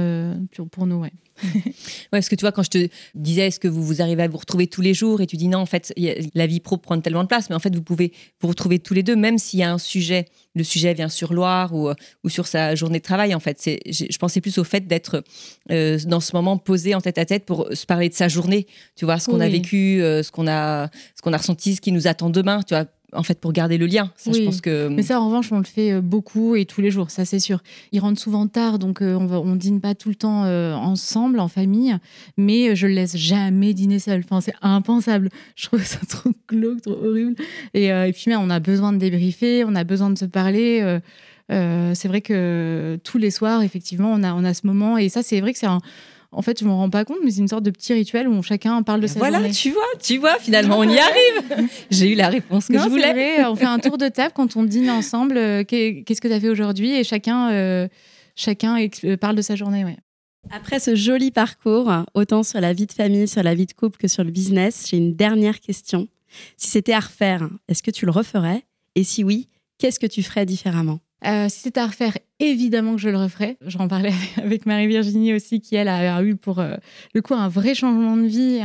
[0.51, 1.01] pour, pour nous.
[1.01, 1.11] Ouais.
[1.43, 1.73] ouais,
[2.11, 4.37] parce que tu vois, quand je te disais, est-ce que vous, vous arrivez à vous
[4.37, 5.93] retrouver tous les jours Et tu dis non, en fait,
[6.33, 8.93] la vie pro prend tellement de place, mais en fait, vous pouvez vous retrouver tous
[8.93, 11.89] les deux, même s'il y a un sujet, le sujet vient sur Loire ou,
[12.23, 13.33] ou sur sa journée de travail.
[13.35, 15.23] En fait, c'est, je pensais plus au fait d'être
[15.71, 18.67] euh, dans ce moment posé en tête à tête pour se parler de sa journée,
[18.95, 21.81] tu vois, ce qu'on a vécu, euh, ce qu'on a, ce qu'on a ressenti, ce
[21.81, 24.11] qui nous attend demain, tu vois en fait pour garder le lien.
[24.25, 24.87] je pense que...
[24.87, 27.39] Mais ça, en revanche, on le fait euh, beaucoup et tous les jours, ça c'est
[27.39, 27.61] sûr.
[27.91, 30.73] Ils rentrent souvent tard, donc euh, on, va, on dîne pas tout le temps euh,
[30.73, 31.97] ensemble, en famille,
[32.37, 34.21] mais je le laisse jamais dîner seul.
[34.23, 35.29] Enfin, c'est impensable.
[35.55, 37.35] Je trouve ça trop glauque, trop horrible.
[37.73, 40.99] Et, et puis, mais on a besoin de débriefer, on a besoin de se parler.
[41.49, 44.97] c'est vrai que tous les soirs, effectivement, on a, on a ce moment.
[44.97, 45.79] Et ça, c'est vrai que c'est un
[46.31, 48.43] en fait, je m'en rends pas compte, mais c'est une sorte de petit rituel où
[48.43, 49.49] chacun parle de sa voilà, journée.
[49.49, 51.67] Voilà, tu vois, tu vois, finalement, on y arrive.
[51.89, 53.13] J'ai eu la réponse que je voulais.
[53.13, 55.37] Vrai, on fait un tour de table quand on dîne ensemble.
[55.37, 57.87] Euh, qu'est-ce que tu as fait aujourd'hui Et chacun, euh,
[58.35, 59.83] chacun euh, parle de sa journée.
[59.83, 59.97] Ouais.
[60.51, 63.97] Après ce joli parcours, autant sur la vie de famille, sur la vie de couple
[63.97, 66.07] que sur le business, j'ai une dernière question.
[66.57, 68.63] Si c'était à refaire, est-ce que tu le referais?
[68.93, 69.47] Et si oui,
[69.79, 70.99] qu'est-ce que tu ferais différemment?
[71.25, 73.57] Euh, si c'était à refaire, évidemment que je le referais.
[73.65, 76.75] J'en parlais avec Marie-Virginie aussi, qui, elle, a eu pour euh,
[77.13, 78.61] le coup un vrai changement de vie.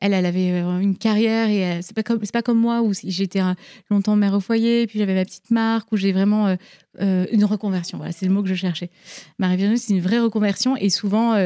[0.00, 3.40] Elle, elle avait euh, une carrière et c'est pas, comme, pas comme moi où j'étais
[3.90, 6.56] longtemps mère au foyer, puis j'avais ma petite marque, où j'ai vraiment
[7.00, 7.98] une reconversion.
[7.98, 8.90] Voilà, c'est le mot que je cherchais.
[9.38, 11.36] Marie-Virginie, c'est une vraie reconversion et souvent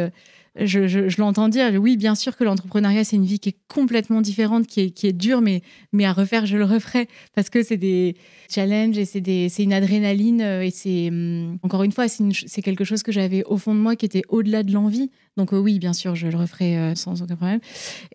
[0.57, 4.67] je, l'entends dire, oui, bien sûr que l'entrepreneuriat, c'est une vie qui est complètement différente,
[4.67, 7.79] qui est, qui est dure, mais, mais à refaire, je le referai parce que c'est
[7.79, 8.17] des
[8.51, 10.43] challenges et c'est une adrénaline.
[10.43, 13.81] Euh, et c'est, hum, encore une fois, c'est quelque chose que j'avais au fond de
[13.81, 15.11] moi qui était au-delà de l'envie.
[15.39, 17.61] Donc, euh, oui, bien sûr, je le referai euh, sans aucun problème.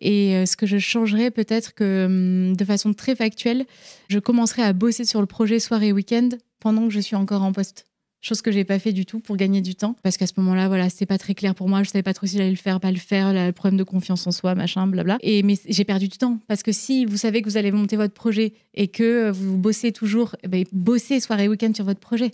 [0.02, 3.66] Et ce que je changerais, peut-être que hum, de façon très factuelle,
[4.10, 6.30] je commencerai à bosser sur le projet soirée et week-end
[6.60, 7.86] pendant que je suis encore en poste
[8.22, 9.96] chose que j'ai pas fait du tout pour gagner du temps.
[10.04, 11.84] Parce qu'à ce moment-là voilà c'était pas très clair pour moi.
[11.84, 14.26] Je savais pas trop si j'allais le faire pas le faire le problème de confiance
[14.28, 15.18] en soi machin blabla.
[15.22, 16.40] Et mais j'ai perdu du temps.
[16.48, 19.92] Parce que si vous savez que vous allez monter votre projet et que vous bossez
[19.92, 22.32] toujours eh ben, bossez soirée week-end sur votre projet.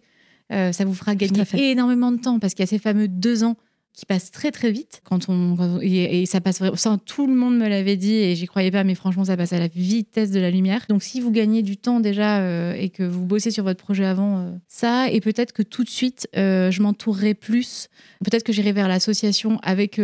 [0.51, 2.39] Euh, ça vous fera gagner énormément de temps.
[2.39, 3.55] Parce qu'il y a ces fameux deux ans
[3.93, 7.67] qui passe très très vite quand on, et, ça passe ça, tout le monde me
[7.67, 10.49] l'avait dit et j'y croyais pas mais franchement ça passe à la vitesse de la
[10.49, 13.83] lumière donc si vous gagnez du temps déjà euh, et que vous bossez sur votre
[13.83, 17.89] projet avant euh, ça et peut-être que tout de suite euh, je m'entourerai plus
[18.23, 20.01] peut-être que j'irai vers l'association avec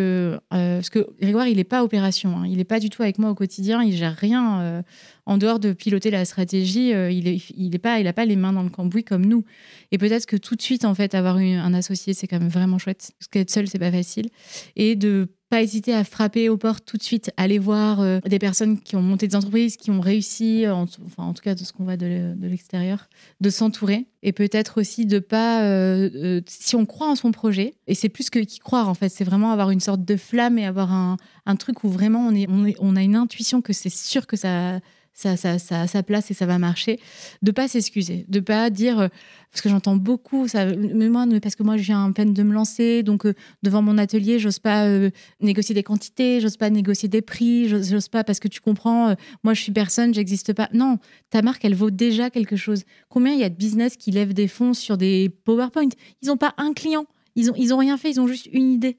[0.49, 2.47] parce que Grégoire il est pas opération hein.
[2.47, 4.83] il est pas du tout avec moi au quotidien il gère rien
[5.30, 7.27] en dehors de piloter la stratégie, euh, il
[7.75, 9.45] est pas, pas les mains dans le cambouis comme nous.
[9.91, 12.80] Et peut-être que tout de suite, en fait, avoir un associé, c'est quand même vraiment
[12.80, 13.11] chouette.
[13.19, 14.30] Parce qu'être seul, c'est pas facile.
[14.75, 18.39] Et de pas hésiter à frapper aux portes tout de suite, aller voir euh, des
[18.39, 21.63] personnes qui ont monté des entreprises, qui ont réussi, en, enfin en tout cas de
[21.63, 23.07] ce qu'on voit de, l'extérieur,
[23.39, 27.95] de s'entourer et peut-être aussi de pas, euh, si on croit en son projet, et
[27.95, 30.65] c'est plus que qu'y croire en fait, c'est vraiment avoir une sorte de flamme et
[30.67, 31.17] avoir un,
[31.57, 32.47] truc où vraiment est,
[32.80, 34.80] on a une intuition que c'est sûr que ça
[35.20, 36.97] ça, ça, ça, a sa place et ça va marcher.
[37.41, 39.07] De pas s'excuser, de pas dire, euh,
[39.51, 42.41] parce que j'entends beaucoup, ça, mais moi, parce que moi, je viens à peine de
[42.41, 45.09] me lancer, donc euh, devant mon atelier, j'ose pas euh,
[45.41, 49.13] négocier des quantités, j'ose pas négocier des prix, j'ose pas parce que tu comprends,
[49.43, 50.70] moi, je suis personne, j'existe pas.
[50.74, 50.99] Non,
[51.32, 52.84] ta marque, elle vaut déjà quelque chose.
[53.09, 55.89] Combien il y a de business qui lèvent des fonds sur des PowerPoint?
[56.22, 57.05] Ils n'ont pas un client,
[57.36, 58.95] ils ont, ils ont rien fait, ils ont juste une idée.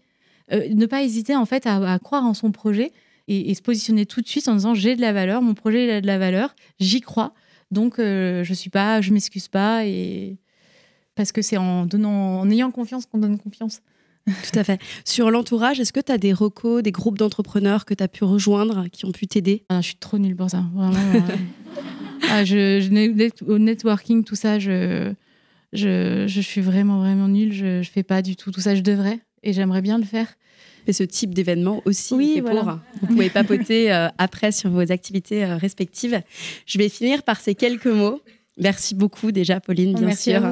[0.51, 2.93] ne pas hésiter en fait à croire en son projet
[3.31, 5.91] et, se positionner tout de suite en disant j'ai de la valeur, mon projet il
[5.91, 7.33] a de la valeur, j'y crois.
[7.71, 10.39] Donc euh, je suis pas, je m'excuse pas et
[11.15, 13.83] parce que c'est en donnant, en ayant confiance qu'on donne confiance.
[14.27, 14.81] Tout à fait.
[15.05, 18.25] Sur l'entourage, est-ce que tu as des recos, des groupes d'entrepreneurs que tu as pu
[18.25, 19.65] rejoindre qui ont pu t'aider?
[19.69, 20.65] Ah, Je suis trop nulle pour ça.
[20.75, 20.99] Vraiment.
[22.31, 25.13] ah, je, au networking, tout ça, je,
[25.73, 27.53] je, je, suis vraiment, vraiment nulle.
[27.53, 28.75] Je ne fais pas du tout tout ça.
[28.75, 30.29] Je devrais et j'aimerais bien le faire
[30.87, 32.15] et ce type d'événement aussi.
[32.15, 32.79] Oui, pour.
[33.01, 36.21] Vous pouvez papoter euh, après sur vos activités euh, respectives.
[36.67, 38.21] Je vais finir par ces quelques mots.
[38.59, 40.43] Merci beaucoup déjà, Pauline, bien sûr,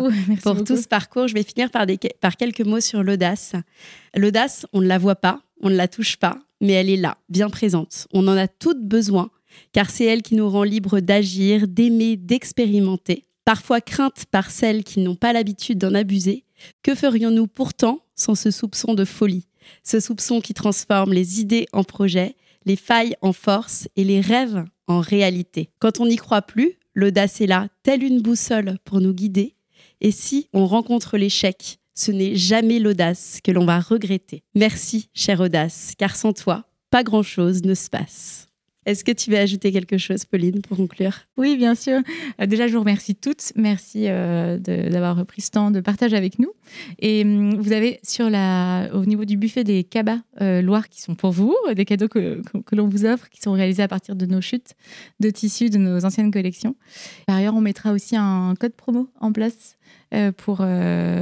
[0.43, 1.29] pour tout ce parcours.
[1.29, 3.53] Je vais finir par, des, par quelques mots sur l'audace.
[4.17, 7.19] L'audace, on ne la voit pas, on ne la touche pas, mais elle est là,
[7.29, 8.07] bien présente.
[8.13, 9.31] On en a toutes besoin,
[9.73, 13.27] car c'est elle qui nous rend libres d'agir, d'aimer, d'expérimenter.
[13.45, 16.45] Parfois crainte par celles qui n'ont pas l'habitude d'en abuser.
[16.83, 19.47] Que ferions-nous pourtant sont ce soupçon de folie,
[19.83, 24.65] ce soupçon qui transforme les idées en projets, les failles en force et les rêves
[24.87, 25.71] en réalité.
[25.79, 29.55] Quand on n'y croit plus, l'audace est là, telle une boussole pour nous guider.
[30.01, 34.43] Et si on rencontre l'échec, ce n'est jamais l'audace que l'on va regretter.
[34.55, 38.48] Merci, chère audace, car sans toi, pas grand-chose ne se passe.
[38.89, 41.13] Est-ce que tu veux ajouter quelque chose, Pauline, pour conclure?
[41.37, 42.01] Oui, bien sûr.
[42.41, 43.53] Euh, déjà, je vous remercie toutes.
[43.55, 46.53] Merci euh, d'avoir repris ce temps de partage avec nous.
[46.99, 51.03] Et hum, vous avez sur la, au niveau du buffet des cabas euh, Loire qui
[51.03, 54.17] sont pour vous, des cadeaux que, que, l'on vous offre, qui sont réalisés à partir
[54.17, 54.73] de nos chutes
[55.21, 56.75] de tissus de nos anciennes collections.
[57.27, 59.77] Par ailleurs, on mettra aussi un code promo en place
[60.37, 60.65] pour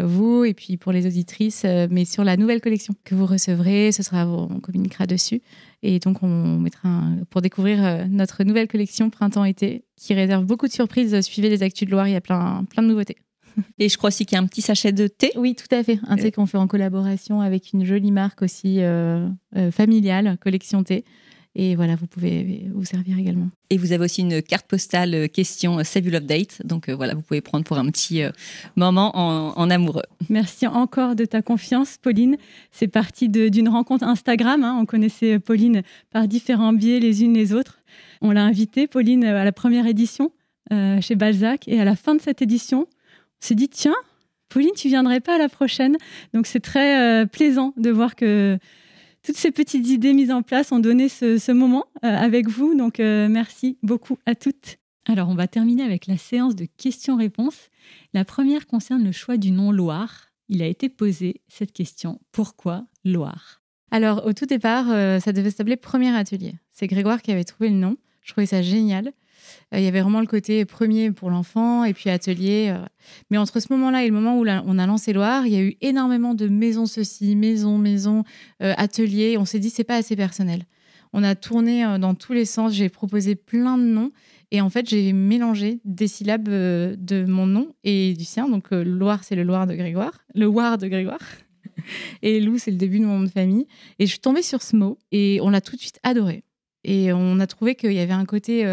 [0.04, 4.02] vous et puis pour les auditrices, mais sur la nouvelle collection que vous recevrez, ce
[4.02, 5.42] sera, on communiquera dessus.
[5.82, 10.72] Et donc, on mettra pour découvrir euh, notre nouvelle collection printemps-été qui réserve beaucoup de
[10.72, 11.20] surprises.
[11.20, 13.16] Suivez les Actus de Loire, il y a plein, plein de nouveautés.
[13.78, 15.30] Et je crois aussi qu'il y a un petit sachet de thé.
[15.36, 16.00] Oui, tout à fait.
[16.08, 20.82] Un thé qu'on fait en collaboration avec une jolie marque aussi euh, euh, familiale, Collection
[20.82, 21.04] Thé.
[21.58, 23.48] Et voilà, vous pouvez vous servir également.
[23.70, 26.60] Et vous avez aussi une carte postale euh, question euh, Save You Love Date.
[26.66, 28.22] Donc euh, voilà, vous pouvez prendre pour un petit
[28.76, 30.02] moment en, amoureux.
[30.28, 32.36] Merci encore de ta confiance, Pauline.
[32.72, 34.62] C'est parti d'une rencontre Instagram.
[34.64, 34.76] Hein.
[34.78, 37.78] On connaissait Pauline par différents biais, les unes les autres.
[38.20, 40.32] On l'a invitée, Pauline, à la première édition
[40.70, 41.66] chez Balzac.
[41.68, 42.86] Et à la fin de cette édition, on
[43.40, 43.96] s'est dit tiens,
[44.50, 45.96] Pauline, tu viendrais pas à la prochaine.
[46.34, 48.58] Donc c'est très plaisant de voir que
[49.26, 52.76] toutes ces petites idées mises en place ont donné ce, moment euh, avec vous.
[52.76, 54.76] Donc, euh, merci beaucoup à toutes.
[55.04, 57.70] Alors, on va terminer avec la séance de questions-réponses.
[58.14, 60.30] La première concerne le choix du nom Loire.
[60.48, 63.62] Il a été posé cette question pourquoi Loire?
[63.90, 66.54] Alors, au tout départ, euh, ça devait s'appeler Premier Atelier.
[66.70, 67.96] C'est Grégoire qui avait trouvé le nom.
[68.22, 69.12] Je trouvais ça génial.
[69.74, 72.68] Euh, il y avait vraiment le côté premier pour l'enfant et puis atelier.
[72.70, 72.84] Euh.
[73.30, 75.62] Mais entre ce moment-là et le moment où on a lancé Loire, il y a
[75.62, 78.24] eu énormément de maisons ceci, maisons, maisons,
[78.62, 79.36] euh, ateliers.
[79.38, 80.64] On s'est dit c'est pas assez personnel.
[81.12, 82.74] On a tourné dans tous les sens.
[82.74, 84.12] J'ai proposé plein de noms.
[84.50, 88.48] Et en fait, j'ai mélangé des syllabes de mon nom et du sien.
[88.48, 90.24] Donc, Loire, c'est le Loire de Grégoire.
[90.34, 91.20] Le Loire de Grégoire.
[92.22, 93.66] Et Lou, c'est le début de mon nom de famille.
[93.98, 96.44] Et je suis tombée sur ce mot et on l'a tout de suite adoré.
[96.84, 98.64] Et on a trouvé qu'il y avait un côté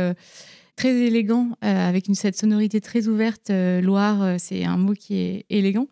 [0.76, 3.50] très élégant, euh, avec une, cette sonorité très ouverte.
[3.50, 5.88] Euh, Loire, euh, c'est un mot qui est élégant.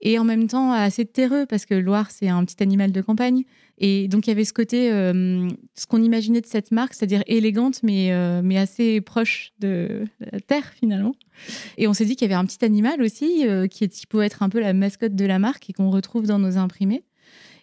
[0.00, 3.44] Et en même temps, assez terreux, parce que Loire, c'est un petit animal de campagne.
[3.78, 7.82] Et donc, il y avait ce côté, ce qu'on imaginait de cette marque, c'est-à-dire élégante,
[7.82, 8.10] mais,
[8.42, 11.14] mais assez proche de la terre, finalement.
[11.78, 14.42] Et on s'est dit qu'il y avait un petit animal aussi, qui, qui pouvait être
[14.42, 17.02] un peu la mascotte de la marque et qu'on retrouve dans nos imprimés.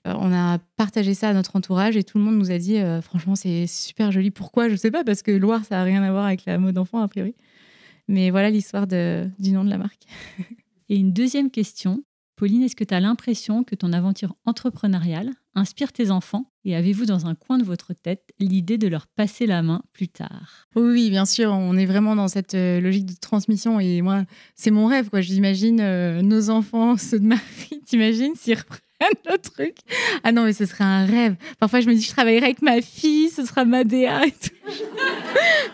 [0.07, 2.77] Euh, on a partagé ça à notre entourage et tout le monde nous a dit
[2.77, 4.31] euh, franchement c'est super joli.
[4.31, 4.69] Pourquoi?
[4.69, 7.01] Je sais pas parce que Loire ça a rien à voir avec la mode enfant
[7.01, 7.35] a priori.
[8.09, 10.03] Mais voilà l'histoire du nom de la marque.
[10.89, 12.03] et une deuxième question.
[12.35, 16.51] Pauline, est-ce que tu as l'impression que ton aventure entrepreneuriale inspire tes enfants?
[16.65, 20.09] Et avez-vous dans un coin de votre tête l'idée de leur passer la main plus
[20.09, 20.67] tard?
[20.75, 24.23] Oui, bien sûr, on est vraiment dans cette euh, logique de transmission et moi,
[24.55, 25.09] c'est mon rêve.
[25.09, 25.21] quoi.
[25.21, 25.77] J'imagine
[26.21, 28.81] nos enfants, ceux de Marie, t'imagines s'ils reprennent
[29.55, 29.75] truc.
[30.23, 31.35] Ah non, mais ce serait un rêve.
[31.59, 34.71] Parfois, je me dis, je travaillerai avec ma fille, ce sera ma DA et tout.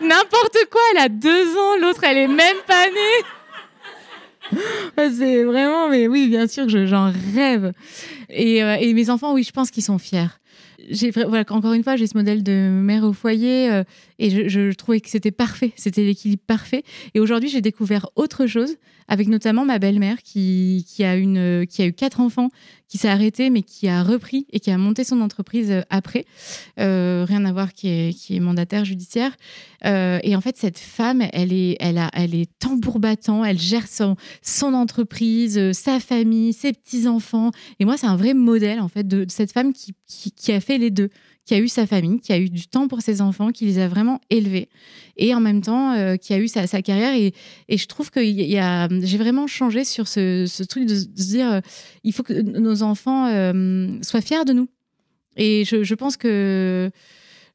[0.02, 3.26] N'importe quoi, elle a deux ans, l'autre, elle est même pas née.
[4.96, 7.72] C'est vraiment, mais oui, bien sûr j'en rêve.
[8.28, 10.26] Et, euh, et, mes enfants, oui, je pense qu'ils sont fiers.
[11.28, 13.84] Voilà, encore une fois, j'ai ce modèle de mère au foyer euh,
[14.18, 16.82] et je, je, trouvais que c'était parfait, c'était l'équilibre parfait.
[17.14, 18.76] Et aujourd'hui, j'ai découvert autre chose
[19.06, 22.48] avec notamment ma belle-mère qui, qui, une, qui a eu quatre enfants,
[22.90, 26.26] qui s'est arrêtée, mais qui a repris et qui a monté son entreprise euh, après.
[26.80, 29.30] Euh, rien à voir, qui est, qui est mandataire judiciaire.
[29.86, 33.60] Euh, et en fait, cette femme, elle est, elle a, elle est tambour battant, elle
[33.60, 37.52] gère son, son entreprise, sa famille, ses petits-enfants.
[37.78, 40.76] Et moi, c'est un vrai modèle, en fait, de, cette femme qui, qui a fait
[40.76, 41.10] les deux
[41.50, 43.80] qui a eu sa famille, qui a eu du temps pour ses enfants, qui les
[43.80, 44.68] a vraiment élevés,
[45.16, 47.12] et en même temps euh, qui a eu sa, carrière.
[47.16, 47.34] Et,
[47.68, 51.06] et, je trouve que y a, j'ai vraiment changé sur ce, ce truc de, se
[51.06, 51.60] dire, euh,
[52.04, 54.68] il faut que nos enfants euh, soient fiers de nous.
[55.36, 56.88] Et je, je pense que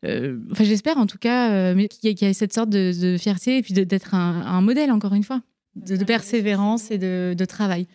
[0.03, 4.13] enfin j'espère en tout cas qu'il y, a cette sorte de, fierté et puis d'être
[4.13, 5.41] un, un, modèle encore une fois
[5.75, 7.87] de, de persévérance et de, travail.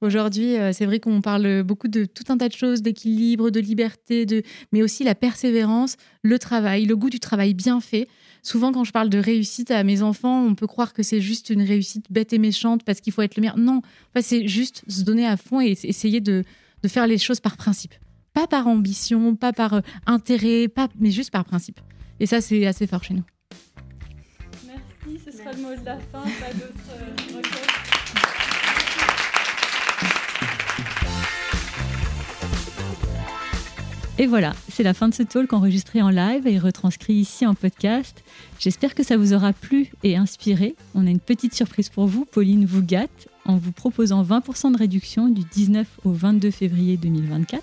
[0.00, 3.58] Aujourd'hui, euh, c'est vrai qu'on parle beaucoup de tout un tas de choses, d'équilibre, de
[3.58, 4.42] liberté, de...
[4.72, 8.06] mais aussi la persévérance, le travail, le goût du travail bien fait.
[8.42, 11.50] Souvent, quand je parle de réussite à mes enfants, on peut croire que c'est juste
[11.50, 13.58] une réussite bête et méchante parce qu'il faut être le meilleur.
[13.58, 13.82] Non,
[14.20, 16.44] c'est juste se donner à fond et essayer de,
[16.86, 17.94] faire les choses par principe.
[18.34, 20.68] Pas par ambition, pas par euh, intérêt,
[21.00, 21.80] mais juste par principe.
[22.20, 23.24] Et ça, c'est assez fort chez nous.
[24.64, 26.22] Merci, ce sera le mot de la fin.
[26.22, 27.67] Pas d'autres euh,
[34.20, 37.54] Et voilà, c'est la fin de ce talk enregistré en live et retranscrit ici en
[37.54, 38.24] podcast.
[38.58, 40.74] J'espère que ça vous aura plu et inspiré.
[40.96, 42.24] On a une petite surprise pour vous.
[42.24, 47.62] Pauline vous gâte en vous proposant 20% de réduction du 19 au 22 février 2024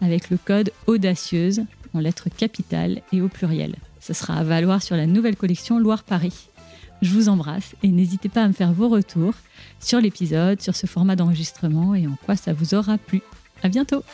[0.00, 3.74] avec le code audacieuse en lettres capitales et au pluriel.
[3.98, 6.48] Ce sera à valoir sur la nouvelle collection Loire-Paris.
[7.02, 9.34] Je vous embrasse et n'hésitez pas à me faire vos retours
[9.80, 13.20] sur l'épisode, sur ce format d'enregistrement et en quoi ça vous aura plu.
[13.64, 14.04] À bientôt!